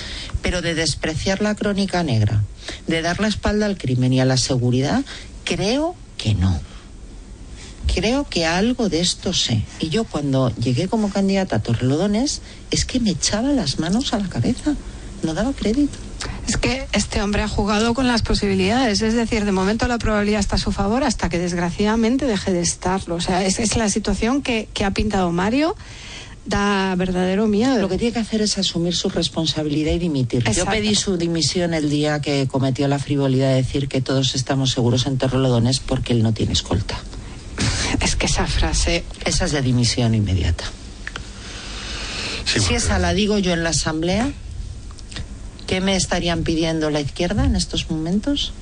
[0.42, 2.42] pero de despreciar la crónica negra,
[2.86, 5.04] de dar la espalda al crimen y a la seguridad,
[5.44, 6.60] creo que no.
[7.94, 9.62] Creo que algo de esto sé.
[9.80, 14.18] Y yo, cuando llegué como candidata a Torrelodones, es que me echaba las manos a
[14.18, 14.74] la cabeza.
[15.22, 16.05] No daba crédito.
[16.46, 20.40] Es que este hombre ha jugado con las posibilidades, es decir, de momento la probabilidad
[20.40, 23.16] está a su favor hasta que desgraciadamente deje de estarlo.
[23.16, 25.74] O sea, es, es la situación que, que ha pintado Mario,
[26.46, 27.78] da verdadero miedo.
[27.78, 30.44] Lo que tiene que hacer es asumir su responsabilidad y dimitir.
[30.44, 30.70] Yo Exacto.
[30.70, 35.06] pedí su dimisión el día que cometió la frivolidad de decir que todos estamos seguros
[35.06, 36.98] en Torrelodones porque él no tiene escolta.
[38.00, 39.04] Es que esa frase.
[39.24, 40.64] Esa es de dimisión inmediata.
[42.44, 44.30] si esa la digo yo en la asamblea,
[45.66, 48.52] ¿qué me estarían pidiendo la izquierda en estos momentos?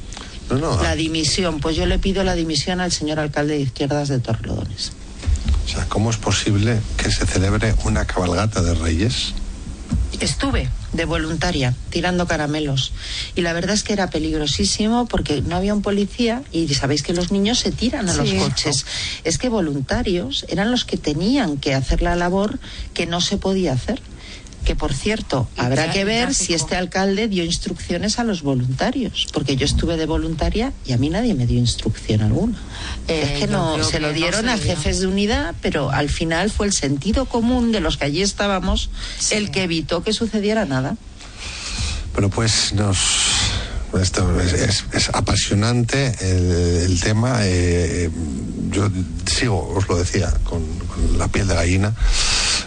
[0.51, 1.61] No, no, La dimisión.
[1.61, 4.93] Pues yo le pido la dimisión al señor alcalde de izquierdas de Torrelodones.
[5.65, 9.33] o sea, ¿cómo es posible que se celebre una cabalgata de reyes?
[10.21, 12.93] Estuve de voluntaria tirando caramelos
[13.35, 17.13] y la verdad es que era peligrosísimo porque no había un policía y sabéis que
[17.13, 18.37] los niños se tiran a los Sí.
[18.37, 18.87] coches.
[19.25, 22.61] Es que voluntarios eran los que tenían que hacer la labor
[22.95, 24.01] que no se podía hacer.
[24.65, 29.57] Que por cierto, habrá que ver si este alcalde dio instrucciones a los voluntarios, porque
[29.57, 32.59] yo estuve de voluntaria y a mí nadie me dio instrucción alguna.
[33.09, 35.91] Eh, es que no, se que lo no dieron se a jefes de unidad, pero
[35.91, 38.89] al final fue el sentido común de los que allí estábamos
[39.31, 40.97] el que evitó que sucediera nada.
[42.15, 42.99] Bueno, pues nos.
[44.01, 46.51] Esto es, es- es apasionante el,
[46.91, 47.39] el tema.
[47.43, 48.11] eh,
[48.71, 48.89] yo
[49.27, 51.95] sigo, os lo decía, con, con la piel de gallina,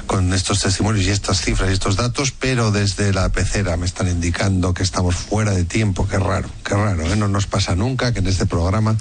[0.08, 4.08] con estos testimonios y estas cifras y estos datos, pero desde la pecera me están
[4.08, 6.08] indicando que estamos fuera de tiempo.
[6.08, 7.03] Qué raro, qué raro.
[7.03, 7.16] ¿eh?
[7.16, 8.95] No nos pasa nunca que en este programa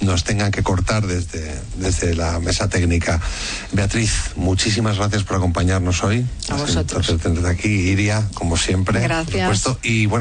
[0.00, 3.20] nos tengan que cortar desde, desde la mesa técnica.
[3.72, 6.24] Beatriz, muchísimas gracias por acompañarnos hoy.
[6.48, 7.12] A vosotros.
[7.46, 9.00] Aquí, Iria, como siempre.
[9.00, 9.58] por Gracias.
[9.58, 9.78] supuesto.
[9.82, 10.20] Y bueno.